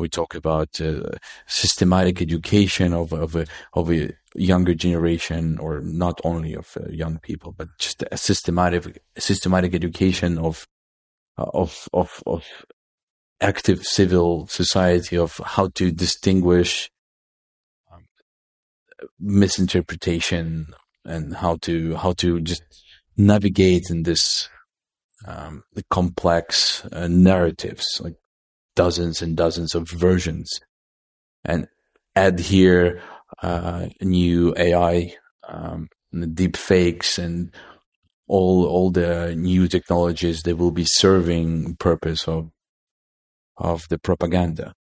we 0.00 0.08
talk 0.08 0.34
about 0.34 0.80
uh, 0.80 1.02
systematic 1.46 2.20
education 2.20 2.92
of 2.92 3.12
of 3.12 3.36
a, 3.36 3.46
of 3.74 3.92
a 3.92 4.10
younger 4.34 4.74
generation, 4.74 5.58
or 5.58 5.80
not 5.80 6.20
only 6.24 6.54
of 6.54 6.76
uh, 6.76 6.88
young 6.90 7.18
people, 7.18 7.52
but 7.52 7.68
just 7.78 8.02
a 8.10 8.16
systematic 8.16 9.02
systematic 9.18 9.74
education 9.74 10.38
of 10.38 10.66
uh, 11.38 11.50
of 11.54 11.88
of 11.92 12.22
of 12.26 12.44
active 13.40 13.84
civil 13.84 14.46
society 14.48 15.16
of 15.16 15.40
how 15.44 15.68
to 15.68 15.90
distinguish 15.92 16.90
um, 17.92 18.04
misinterpretation 19.18 20.66
and 21.04 21.36
how 21.36 21.56
to 21.56 21.94
how 21.96 22.12
to 22.12 22.40
just 22.40 22.62
navigate 23.16 23.84
in 23.90 24.02
this 24.02 24.48
um, 25.26 25.62
complex 25.90 26.84
uh, 26.92 27.06
narratives 27.08 27.84
like 28.00 28.14
dozens 28.84 29.20
and 29.20 29.36
dozens 29.36 29.74
of 29.74 29.84
versions 29.90 30.48
and 31.44 31.68
add 32.16 32.38
here 32.40 33.02
uh, 33.42 33.88
new 34.00 34.54
AI, 34.56 35.14
um, 35.46 35.88
deep 36.34 36.56
fakes 36.56 37.18
and 37.18 37.52
all 38.26 38.58
all 38.74 38.90
the 38.90 39.34
new 39.36 39.68
technologies 39.68 40.38
that 40.44 40.56
will 40.56 40.70
be 40.82 40.86
serving 41.04 41.76
purpose 41.76 42.22
of 42.26 42.50
of 43.56 43.86
the 43.90 43.98
propaganda. 43.98 44.72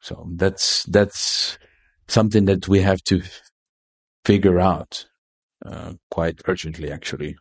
So 0.00 0.14
that's 0.42 0.84
that's 0.84 1.58
something 2.06 2.44
that 2.44 2.68
we 2.68 2.82
have 2.82 3.02
to 3.10 3.22
figure 4.24 4.60
out 4.60 5.06
uh, 5.66 5.94
quite 6.10 6.40
urgently, 6.46 6.90
actually. 6.90 7.36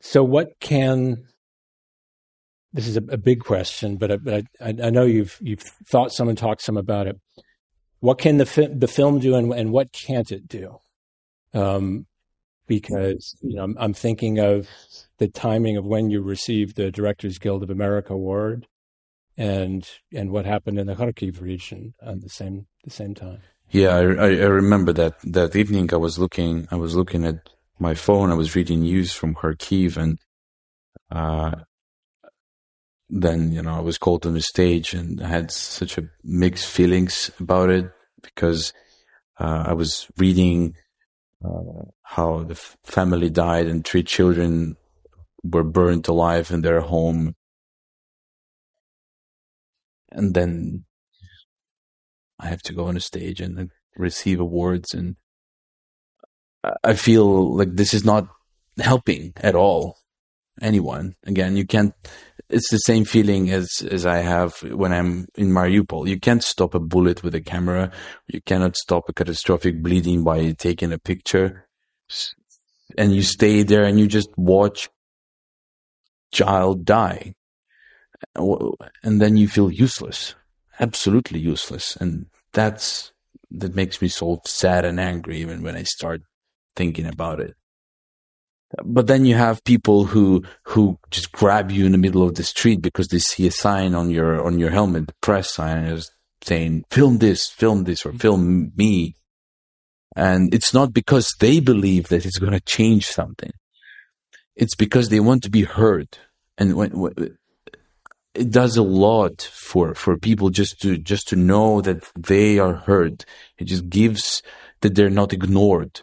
So, 0.00 0.22
what 0.22 0.48
can 0.60 1.24
this 2.72 2.86
is 2.86 2.96
a, 2.96 3.02
a 3.10 3.16
big 3.16 3.40
question, 3.40 3.96
but, 3.96 4.12
I, 4.12 4.16
but 4.16 4.44
I, 4.60 4.68
I, 4.68 4.90
know 4.90 5.04
you've 5.04 5.38
you've 5.40 5.62
thought 5.86 6.12
some 6.12 6.28
and 6.28 6.36
talked 6.36 6.62
some 6.62 6.76
about 6.76 7.06
it. 7.06 7.16
What 8.00 8.18
can 8.18 8.36
the 8.36 8.46
fi- 8.46 8.68
the 8.68 8.88
film 8.88 9.18
do, 9.18 9.34
and, 9.34 9.52
and 9.52 9.72
what 9.72 9.92
can't 9.92 10.30
it 10.30 10.46
do? 10.46 10.78
Um, 11.54 12.06
because 12.66 13.36
you 13.40 13.56
know, 13.56 13.64
I'm, 13.64 13.76
I'm, 13.78 13.94
thinking 13.94 14.38
of 14.38 14.68
the 15.16 15.28
timing 15.28 15.78
of 15.78 15.86
when 15.86 16.10
you 16.10 16.20
received 16.20 16.76
the 16.76 16.90
Directors 16.90 17.38
Guild 17.38 17.62
of 17.62 17.70
America 17.70 18.12
award, 18.12 18.66
and 19.36 19.88
and 20.12 20.30
what 20.30 20.44
happened 20.44 20.78
in 20.78 20.86
the 20.86 20.94
Kharkiv 20.94 21.40
region 21.40 21.94
at 22.02 22.20
the 22.20 22.28
same 22.28 22.66
the 22.84 22.90
same 22.90 23.14
time. 23.14 23.40
Yeah, 23.70 23.96
I, 23.96 24.02
I 24.02 24.46
remember 24.46 24.92
that 24.92 25.14
that 25.24 25.56
evening. 25.56 25.92
I 25.92 25.96
was 25.96 26.18
looking, 26.18 26.68
I 26.70 26.76
was 26.76 26.94
looking 26.94 27.24
at 27.24 27.48
my 27.78 27.94
phone. 27.94 28.30
I 28.30 28.34
was 28.34 28.54
reading 28.54 28.80
news 28.80 29.12
from 29.12 29.34
Kharkiv, 29.34 29.96
and 29.96 30.18
uh, 31.10 31.62
then 33.10 33.52
you 33.52 33.62
know 33.62 33.74
I 33.74 33.80
was 33.80 33.98
called 33.98 34.26
on 34.26 34.34
the 34.34 34.40
stage 34.40 34.94
and 34.94 35.22
I 35.22 35.28
had 35.28 35.50
such 35.50 35.98
a 35.98 36.08
mixed 36.22 36.66
feelings 36.66 37.30
about 37.40 37.70
it 37.70 37.90
because 38.22 38.72
uh, 39.38 39.64
I 39.68 39.72
was 39.72 40.08
reading 40.18 40.74
uh, 41.44 41.84
how 42.02 42.44
the 42.44 42.54
f- 42.54 42.76
family 42.84 43.30
died 43.30 43.66
and 43.66 43.84
three 43.84 44.02
children 44.02 44.76
were 45.42 45.64
burnt 45.64 46.08
alive 46.08 46.50
in 46.50 46.62
their 46.62 46.80
home, 46.80 47.36
and 50.10 50.34
then 50.34 50.84
I 52.40 52.46
have 52.48 52.62
to 52.62 52.72
go 52.72 52.86
on 52.86 52.96
a 52.96 53.00
stage 53.00 53.40
and 53.40 53.70
receive 53.96 54.40
awards 54.40 54.94
and 54.94 55.16
I 56.84 56.94
feel 56.94 57.56
like 57.56 57.74
this 57.74 57.94
is 57.94 58.04
not 58.04 58.28
helping 58.78 59.32
at 59.36 59.54
all 59.54 59.98
anyone. 60.60 61.14
Again, 61.24 61.56
you 61.56 61.66
can't 61.66 61.94
it's 62.50 62.70
the 62.70 62.78
same 62.78 63.04
feeling 63.04 63.50
as 63.50 63.68
as 63.90 64.06
I 64.06 64.18
have 64.18 64.58
when 64.62 64.92
I'm 64.92 65.26
in 65.36 65.50
Mariupol. 65.50 66.08
You 66.08 66.18
can't 66.18 66.42
stop 66.42 66.74
a 66.74 66.80
bullet 66.80 67.22
with 67.22 67.34
a 67.34 67.40
camera. 67.40 67.90
You 68.26 68.40
cannot 68.42 68.76
stop 68.76 69.08
a 69.08 69.12
catastrophic 69.12 69.82
bleeding 69.82 70.24
by 70.24 70.52
taking 70.52 70.92
a 70.92 70.98
picture. 70.98 71.66
And 72.96 73.14
you 73.14 73.22
stay 73.22 73.62
there 73.64 73.84
and 73.84 74.00
you 74.00 74.06
just 74.06 74.30
watch 74.36 74.88
child 76.32 76.84
die. 76.84 77.34
And 78.34 79.20
then 79.20 79.36
you 79.36 79.46
feel 79.46 79.70
useless. 79.70 80.34
Absolutely 80.80 81.38
useless. 81.38 81.96
And 81.96 82.26
that's 82.52 83.12
that 83.50 83.74
makes 83.74 84.00
me 84.00 84.08
so 84.08 84.40
sad 84.46 84.84
and 84.84 84.98
angry 84.98 85.38
even 85.38 85.62
when 85.62 85.76
I 85.76 85.82
start 85.82 86.22
thinking 86.76 87.06
about 87.06 87.40
it. 87.40 87.54
But 88.84 89.06
then 89.06 89.24
you 89.24 89.34
have 89.34 89.64
people 89.64 90.04
who 90.04 90.44
who 90.64 90.98
just 91.10 91.32
grab 91.32 91.70
you 91.70 91.86
in 91.86 91.92
the 91.92 91.98
middle 91.98 92.22
of 92.22 92.34
the 92.34 92.42
street 92.42 92.82
because 92.82 93.08
they 93.08 93.18
see 93.18 93.46
a 93.46 93.50
sign 93.50 93.94
on 93.94 94.10
your 94.10 94.44
on 94.44 94.58
your 94.58 94.70
helmet, 94.70 95.06
the 95.06 95.14
press 95.22 95.52
sign 95.52 96.00
saying 96.42 96.84
"film 96.90 97.18
this, 97.18 97.48
film 97.48 97.84
this, 97.84 98.04
or 98.04 98.12
film 98.12 98.72
me," 98.76 99.16
and 100.14 100.52
it's 100.54 100.74
not 100.74 100.92
because 100.92 101.34
they 101.40 101.60
believe 101.60 102.08
that 102.08 102.26
it's 102.26 102.38
going 102.38 102.52
to 102.52 102.60
change 102.60 103.06
something. 103.06 103.52
It's 104.54 104.74
because 104.74 105.08
they 105.08 105.20
want 105.20 105.42
to 105.44 105.50
be 105.50 105.62
heard, 105.62 106.18
and 106.58 106.74
when, 106.74 106.90
when, 106.98 107.38
it 108.34 108.50
does 108.50 108.76
a 108.76 108.82
lot 108.82 109.42
for 109.42 109.94
for 109.94 110.16
people 110.16 110.50
just 110.50 110.80
to 110.82 110.98
just 110.98 111.28
to 111.28 111.36
know 111.36 111.80
that 111.80 112.10
they 112.14 112.58
are 112.58 112.74
heard. 112.74 113.24
It 113.56 113.64
just 113.64 113.88
gives 113.88 114.42
that 114.80 114.94
they're 114.94 115.10
not 115.10 115.32
ignored. 115.32 116.02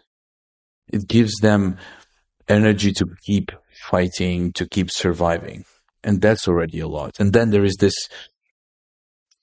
It 0.91 1.07
gives 1.07 1.35
them 1.41 1.77
energy 2.47 2.91
to 2.93 3.07
keep 3.23 3.51
fighting, 3.89 4.53
to 4.53 4.67
keep 4.67 4.91
surviving. 4.91 5.65
And 6.03 6.21
that's 6.21 6.47
already 6.47 6.79
a 6.79 6.87
lot. 6.87 7.19
And 7.19 7.33
then 7.33 7.49
there 7.49 7.65
is 7.65 7.75
this 7.77 7.95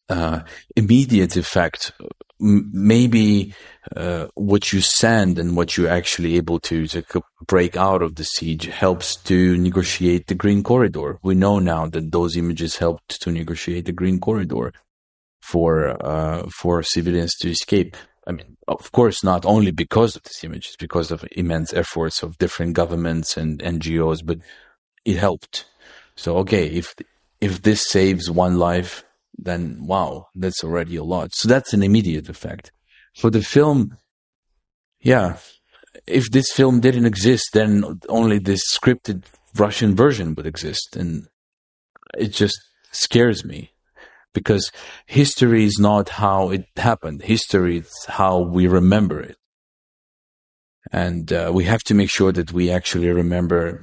uh, 0.09 0.41
immediate 0.77 1.37
effect. 1.37 1.93
M- 2.41 2.71
maybe 2.73 3.55
uh, 3.97 4.29
what 4.35 4.73
you 4.73 4.81
send 4.81 5.39
and 5.39 5.57
what 5.57 5.77
you're 5.77 5.89
actually 5.89 6.37
able 6.37 6.61
to, 6.61 6.87
to 6.87 7.23
break 7.47 7.77
out 7.77 8.03
of 8.03 8.15
the 8.15 8.25
siege 8.25 8.67
helps 8.67 9.17
to 9.17 9.57
negotiate 9.57 10.27
the 10.27 10.35
Green 10.35 10.63
Corridor. 10.63 11.19
We 11.23 11.35
know 11.35 11.59
now 11.59 11.87
that 11.87 12.13
those 12.13 12.37
images 12.37 12.77
helped 12.77 13.21
to 13.23 13.33
negotiate 13.33 13.87
the 13.87 13.93
Green 13.93 14.21
Corridor 14.21 14.73
for 15.41 15.97
uh, 16.05 16.47
for 16.61 16.83
civilians 16.83 17.35
to 17.41 17.51
escape 17.51 17.97
I 18.27 18.33
mean, 18.33 18.57
of 18.69 18.93
course, 18.93 19.25
not 19.25 19.45
only 19.45 19.73
because 19.73 20.15
of 20.15 20.23
this 20.23 20.45
image, 20.45 20.69
it's 20.69 20.77
because 20.77 21.11
of 21.11 21.25
immense 21.33 21.73
efforts 21.73 22.23
of 22.23 22.39
different 22.39 22.75
governments 22.75 23.37
and 23.37 23.59
NGOs, 23.59 24.25
but 24.25 24.39
it 25.05 25.17
helped. 25.17 25.67
So, 26.15 26.37
okay, 26.39 26.67
if, 26.67 26.95
if 27.41 27.63
this 27.63 27.89
saves 27.89 28.31
one 28.31 28.59
life, 28.59 29.05
then 29.37 29.87
wow, 29.87 30.29
that's 30.35 30.63
already 30.63 30.97
a 30.97 31.03
lot. 31.03 31.35
So 31.35 31.49
that's 31.49 31.73
an 31.73 31.83
immediate 31.83 32.29
effect. 32.29 32.71
For 33.17 33.31
the 33.31 33.43
film, 33.43 33.97
yeah, 35.01 35.39
if 36.07 36.31
this 36.31 36.53
film 36.53 36.81
didn't 36.81 37.07
exist, 37.07 37.51
then 37.53 38.01
only 38.09 38.39
this 38.39 38.63
scripted 38.73 39.25
Russian 39.57 39.97
version 39.97 40.35
would 40.35 40.47
exist. 40.47 40.97
And 40.97 41.27
it 42.17 42.29
just 42.29 42.59
scares 42.93 43.45
me 43.45 43.73
because 44.33 44.71
history 45.07 45.65
is 45.65 45.79
not 45.79 46.09
how 46.09 46.51
it 46.51 46.67
happened. 46.77 47.23
History 47.23 47.79
is 47.79 47.93
how 48.09 48.41
we 48.41 48.67
remember 48.67 49.21
it. 49.21 49.37
And 50.91 51.33
uh, 51.33 51.51
we 51.55 51.65
have 51.65 51.83
to 51.85 51.95
make 51.95 52.11
sure 52.11 52.33
that 52.33 52.53
we 52.53 52.71
actually 52.71 53.09
remember 53.11 53.83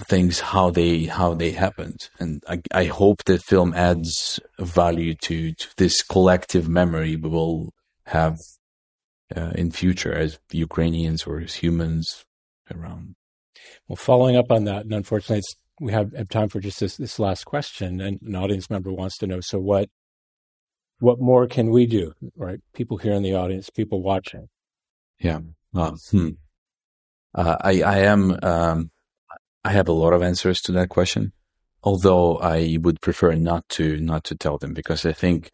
things 0.00 0.40
how 0.40 0.70
they 0.70 1.04
how 1.04 1.34
they 1.34 1.52
happened. 1.52 2.08
And 2.18 2.42
I, 2.48 2.60
I 2.72 2.84
hope 2.84 3.24
that 3.24 3.42
film 3.42 3.72
adds 3.74 4.40
value 4.58 5.14
to, 5.22 5.52
to 5.52 5.68
this 5.76 6.02
collective 6.02 6.68
memory 6.68 7.16
we 7.16 7.28
will 7.28 7.72
have 8.06 8.36
uh, 9.34 9.52
in 9.54 9.70
future 9.70 10.12
as 10.12 10.38
Ukrainians 10.50 11.24
or 11.24 11.40
as 11.40 11.54
humans 11.54 12.24
around. 12.70 13.14
Well, 13.88 13.96
following 13.96 14.36
up 14.36 14.50
on 14.50 14.64
that, 14.64 14.84
and 14.84 14.92
unfortunately, 14.92 15.42
we 15.82 15.92
have, 15.92 16.12
have 16.12 16.28
time 16.28 16.48
for 16.48 16.60
just 16.60 16.78
this, 16.78 16.96
this 16.96 17.18
last 17.18 17.44
question, 17.44 18.00
and 18.00 18.22
an 18.22 18.36
audience 18.36 18.70
member 18.70 18.92
wants 18.92 19.18
to 19.18 19.26
know. 19.26 19.40
So, 19.40 19.58
what 19.58 19.88
what 21.00 21.18
more 21.18 21.48
can 21.48 21.70
we 21.70 21.86
do? 21.86 22.12
Right, 22.36 22.60
people 22.72 22.98
here 22.98 23.12
in 23.12 23.24
the 23.24 23.34
audience, 23.34 23.68
people 23.68 24.00
watching. 24.00 24.48
Yeah. 25.18 25.40
Um, 25.74 25.96
hmm. 26.10 26.28
uh, 27.34 27.56
I 27.60 27.82
I 27.82 27.98
am 27.98 28.38
um, 28.42 28.90
I 29.64 29.72
have 29.72 29.88
a 29.88 29.92
lot 29.92 30.12
of 30.12 30.22
answers 30.22 30.60
to 30.62 30.72
that 30.72 30.88
question, 30.88 31.32
although 31.82 32.38
I 32.38 32.78
would 32.80 33.00
prefer 33.00 33.34
not 33.34 33.68
to 33.70 33.98
not 33.98 34.22
to 34.24 34.36
tell 34.36 34.58
them 34.58 34.74
because 34.74 35.04
I 35.04 35.12
think 35.12 35.50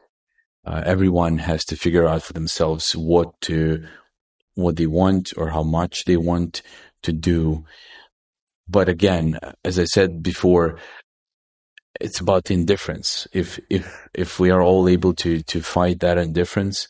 uh, 0.66 0.82
everyone 0.84 1.38
has 1.38 1.64
to 1.66 1.76
figure 1.76 2.06
out 2.06 2.22
for 2.22 2.34
themselves 2.34 2.92
what 2.92 3.40
to 3.42 3.86
what 4.54 4.76
they 4.76 4.86
want 4.86 5.32
or 5.38 5.50
how 5.50 5.62
much 5.62 6.04
they 6.04 6.18
want 6.18 6.60
to 7.02 7.12
do 7.12 7.64
but 8.68 8.88
again, 8.88 9.38
as 9.64 9.78
I 9.78 9.84
said 9.84 10.22
before, 10.22 10.78
it's 12.00 12.20
about 12.20 12.50
indifference. 12.50 13.26
If 13.32 13.58
if 13.70 14.08
if 14.14 14.38
we 14.38 14.50
are 14.50 14.62
all 14.62 14.88
able 14.88 15.14
to 15.14 15.42
to 15.42 15.60
fight 15.62 16.00
that 16.00 16.18
indifference, 16.18 16.86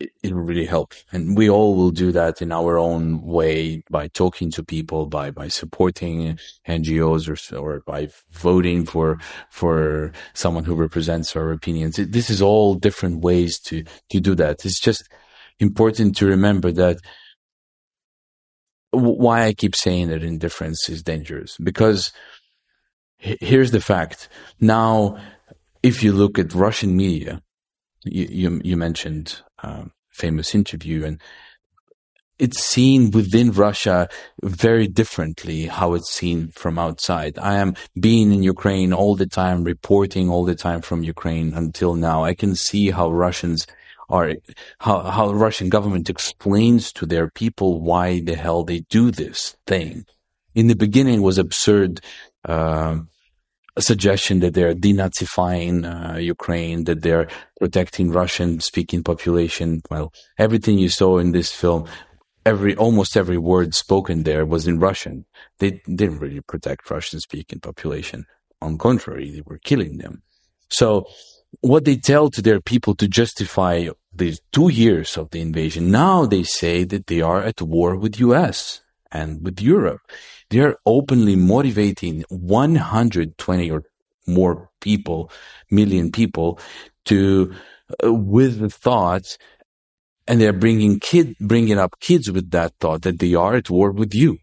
it, 0.00 0.10
it 0.22 0.32
will 0.34 0.42
really 0.42 0.66
help. 0.66 0.92
And 1.12 1.36
we 1.36 1.48
all 1.48 1.76
will 1.76 1.90
do 1.90 2.12
that 2.12 2.42
in 2.42 2.52
our 2.52 2.78
own 2.78 3.22
way 3.22 3.82
by 3.90 4.08
talking 4.08 4.50
to 4.52 4.64
people, 4.64 5.06
by 5.06 5.30
by 5.30 5.48
supporting 5.48 6.38
NGOs, 6.68 7.28
or 7.28 7.58
or 7.58 7.80
by 7.86 8.08
voting 8.30 8.84
for 8.84 9.18
for 9.50 10.12
someone 10.34 10.64
who 10.64 10.74
represents 10.74 11.34
our 11.36 11.52
opinions. 11.52 11.96
This 11.96 12.28
is 12.28 12.42
all 12.42 12.74
different 12.74 13.22
ways 13.22 13.58
to 13.60 13.84
to 14.10 14.20
do 14.20 14.34
that. 14.34 14.64
It's 14.64 14.80
just 14.80 15.08
important 15.60 16.16
to 16.16 16.26
remember 16.26 16.72
that 16.72 16.98
why 18.96 19.44
I 19.44 19.54
keep 19.54 19.74
saying 19.74 20.08
that 20.08 20.22
indifference 20.22 20.88
is 20.88 21.02
dangerous 21.02 21.56
because 21.58 22.12
here's 23.18 23.70
the 23.70 23.80
fact. 23.80 24.28
Now, 24.60 25.18
if 25.82 26.02
you 26.02 26.12
look 26.12 26.38
at 26.38 26.54
Russian 26.54 26.96
media, 26.96 27.42
you 28.04 28.26
you, 28.30 28.60
you 28.64 28.76
mentioned 28.76 29.40
um, 29.62 29.92
famous 30.10 30.54
interview, 30.54 31.04
and 31.04 31.20
it's 32.38 32.60
seen 32.60 33.10
within 33.10 33.52
Russia 33.52 34.08
very 34.42 34.88
differently 34.88 35.66
how 35.66 35.94
it's 35.94 36.12
seen 36.12 36.48
from 36.48 36.78
outside. 36.78 37.38
I 37.38 37.56
am 37.56 37.74
being 37.98 38.32
in 38.32 38.42
Ukraine 38.42 38.92
all 38.92 39.14
the 39.14 39.26
time, 39.26 39.62
reporting 39.64 40.28
all 40.28 40.44
the 40.44 40.56
time 40.56 40.80
from 40.80 41.04
Ukraine 41.04 41.54
until 41.54 41.94
now. 41.94 42.24
I 42.24 42.34
can 42.34 42.54
see 42.54 42.90
how 42.90 43.10
Russians 43.10 43.66
or 44.08 44.34
how, 44.78 45.00
how 45.02 45.28
the 45.28 45.34
Russian 45.34 45.68
government 45.68 46.10
explains 46.10 46.92
to 46.92 47.06
their 47.06 47.28
people 47.30 47.80
why 47.80 48.20
the 48.20 48.36
hell 48.36 48.64
they 48.64 48.80
do 48.90 49.10
this 49.10 49.56
thing. 49.66 50.04
In 50.54 50.68
the 50.68 50.76
beginning, 50.76 51.22
was 51.22 51.38
absurd. 51.38 52.00
Uh, 52.44 52.98
suggestion 53.80 54.40
that 54.40 54.54
they're 54.54 54.74
denazifying 54.74 55.84
uh, 55.84 56.16
Ukraine, 56.18 56.84
that 56.84 57.02
they're 57.02 57.28
protecting 57.58 58.10
Russian-speaking 58.10 59.02
population. 59.02 59.82
Well, 59.90 60.12
everything 60.38 60.78
you 60.78 60.88
saw 60.88 61.18
in 61.18 61.32
this 61.32 61.50
film, 61.50 61.88
every 62.46 62.76
almost 62.76 63.16
every 63.16 63.38
word 63.38 63.74
spoken 63.74 64.22
there 64.22 64.46
was 64.46 64.68
in 64.68 64.78
Russian. 64.78 65.26
They 65.58 65.82
didn't 65.86 66.20
really 66.20 66.40
protect 66.40 66.90
Russian-speaking 66.90 67.60
population. 67.60 68.26
On 68.62 68.78
contrary, 68.78 69.30
they 69.30 69.42
were 69.44 69.58
killing 69.58 69.98
them. 69.98 70.22
So 70.68 71.06
what 71.60 71.84
they 71.84 71.96
tell 71.96 72.30
to 72.30 72.42
their 72.42 72.60
people 72.60 72.94
to 72.96 73.08
justify 73.08 73.88
these 74.12 74.40
two 74.52 74.68
years 74.68 75.16
of 75.16 75.30
the 75.30 75.40
invasion. 75.40 75.90
Now 75.90 76.26
they 76.26 76.42
say 76.42 76.84
that 76.84 77.06
they 77.06 77.20
are 77.20 77.42
at 77.42 77.60
war 77.60 77.96
with 77.96 78.20
US 78.20 78.82
and 79.10 79.44
with 79.44 79.60
Europe. 79.60 80.00
They 80.50 80.60
are 80.60 80.76
openly 80.86 81.36
motivating 81.36 82.24
120 82.28 83.70
or 83.70 83.82
more 84.26 84.70
people, 84.80 85.30
million 85.70 86.10
people 86.12 86.58
to, 87.06 87.54
uh, 88.04 88.12
with 88.12 88.60
the 88.60 88.70
thoughts, 88.70 89.38
and 90.26 90.40
they're 90.40 90.52
bringing 90.52 91.00
kid, 91.00 91.36
bringing 91.40 91.78
up 91.78 92.00
kids 92.00 92.30
with 92.30 92.50
that 92.50 92.72
thought 92.80 93.02
that 93.02 93.18
they 93.18 93.34
are 93.34 93.56
at 93.56 93.70
war 93.70 93.90
with 93.90 94.14
you 94.14 94.38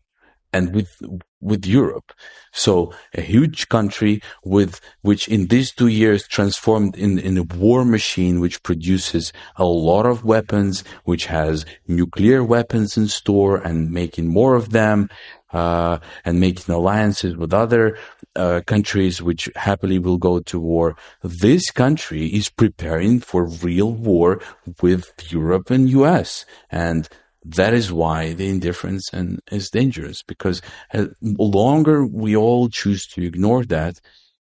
and 0.54 0.74
with 0.74 1.02
with 1.40 1.66
Europe. 1.66 2.14
So 2.52 2.94
a 3.16 3.22
huge 3.22 3.70
country 3.70 4.22
with 4.44 4.80
which 5.02 5.28
in 5.28 5.48
these 5.48 5.74
two 5.74 5.88
years 5.88 6.28
transformed 6.28 6.96
in, 6.96 7.18
in 7.18 7.38
a 7.38 7.44
war 7.44 7.84
machine 7.84 8.40
which 8.40 8.62
produces 8.62 9.34
a 9.56 9.66
lot 9.66 10.06
of 10.06 10.24
weapons, 10.24 10.84
which 11.04 11.26
has 11.26 11.66
nuclear 11.88 12.44
weapons 12.44 12.96
in 12.96 13.08
store 13.08 13.58
and 13.58 13.92
making 13.92 14.28
more 14.28 14.56
of 14.56 14.70
them, 14.70 15.10
uh, 15.54 15.98
and 16.24 16.40
making 16.40 16.74
alliances 16.74 17.36
with 17.36 17.54
other 17.54 17.98
uh, 18.36 18.62
countries 18.66 19.22
which 19.22 19.50
happily 19.56 20.00
will 20.00 20.18
go 20.18 20.40
to 20.40 20.60
war. 20.60 20.96
This 21.24 21.72
country 21.72 22.28
is 22.28 22.50
preparing 22.50 23.20
for 23.20 23.46
real 23.46 23.92
war 23.92 24.42
with 24.82 25.12
Europe 25.30 25.70
and 25.70 25.90
US. 25.90 26.46
And 26.70 27.10
that 27.44 27.74
is 27.74 27.92
why 27.92 28.34
the 28.34 28.50
indifference 28.50 29.10
and 29.12 29.42
is 29.52 29.70
dangerous 29.70 30.22
because 30.22 30.62
the 30.92 31.16
longer 31.22 32.06
we 32.06 32.36
all 32.36 32.70
choose 32.70 33.08
to 33.08 33.26
ignore 33.26 33.66
that, 33.66 34.00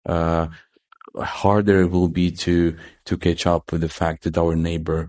uh, 0.06 0.46
harder 1.16 1.82
it 1.82 1.90
will 1.90 2.08
be 2.08 2.30
to 2.30 2.76
to 3.04 3.16
catch 3.16 3.46
up 3.46 3.72
with 3.72 3.80
the 3.80 3.88
fact 3.88 4.24
that 4.24 4.38
our 4.38 4.54
neighbor 4.54 5.08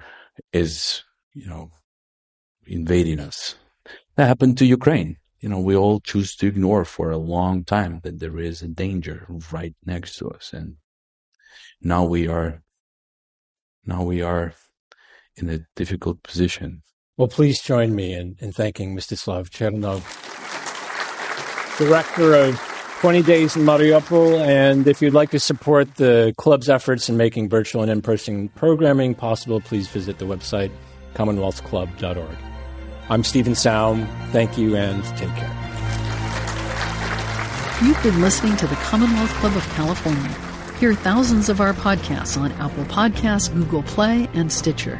is, 0.51 1.03
you 1.33 1.47
know, 1.47 1.71
invading 2.65 3.19
us. 3.19 3.55
That 4.15 4.27
happened 4.27 4.57
to 4.59 4.65
Ukraine. 4.65 5.17
You 5.39 5.49
know, 5.49 5.59
we 5.59 5.75
all 5.75 5.99
choose 5.99 6.35
to 6.37 6.47
ignore 6.47 6.85
for 6.85 7.11
a 7.11 7.17
long 7.17 7.63
time 7.65 7.99
that 8.03 8.19
there 8.19 8.39
is 8.39 8.61
a 8.61 8.67
danger 8.67 9.27
right 9.51 9.75
next 9.85 10.17
to 10.17 10.29
us, 10.29 10.53
and 10.53 10.77
now 11.81 12.03
we 12.03 12.27
are 12.27 12.63
now 13.85 14.01
we 14.01 14.23
are 14.23 14.53
in 15.35 15.49
a 15.49 15.59
difficult 15.75 16.23
position 16.23 16.81
well, 17.17 17.27
please 17.27 17.61
join 17.61 17.95
me 17.95 18.13
in, 18.13 18.35
in 18.39 18.51
thanking 18.51 18.95
Mstyslav 18.95 19.49
Chernov, 19.49 20.03
director 21.77 22.35
of 22.35 22.59
20 22.99 23.21
Days 23.23 23.55
in 23.55 23.63
Mariupol. 23.63 24.39
And 24.45 24.87
if 24.87 25.01
you'd 25.01 25.13
like 25.13 25.31
to 25.31 25.39
support 25.39 25.95
the 25.95 26.33
club's 26.37 26.69
efforts 26.69 27.07
in 27.07 27.15
making 27.17 27.49
virtual 27.49 27.81
and 27.81 27.91
in 27.91 28.01
person 28.01 28.49
programming 28.49 29.15
possible, 29.15 29.61
please 29.61 29.87
visit 29.87 30.19
the 30.19 30.25
website 30.25 30.71
commonwealthclub.org. 31.13 32.37
I'm 33.09 33.23
Stephen 33.23 33.55
Saum. 33.55 34.05
Thank 34.31 34.57
you 34.57 34.75
and 34.75 35.03
take 35.17 35.33
care. 35.35 35.61
You've 37.83 38.01
been 38.03 38.21
listening 38.21 38.57
to 38.57 38.67
the 38.67 38.75
Commonwealth 38.75 39.29
Club 39.35 39.55
of 39.55 39.63
California. 39.69 40.35
Hear 40.79 40.93
thousands 40.93 41.47
of 41.47 41.61
our 41.61 41.73
podcasts 41.73 42.37
on 42.39 42.51
Apple 42.53 42.83
Podcasts, 42.85 43.53
Google 43.53 43.83
Play, 43.83 44.27
and 44.33 44.51
Stitcher. 44.51 44.99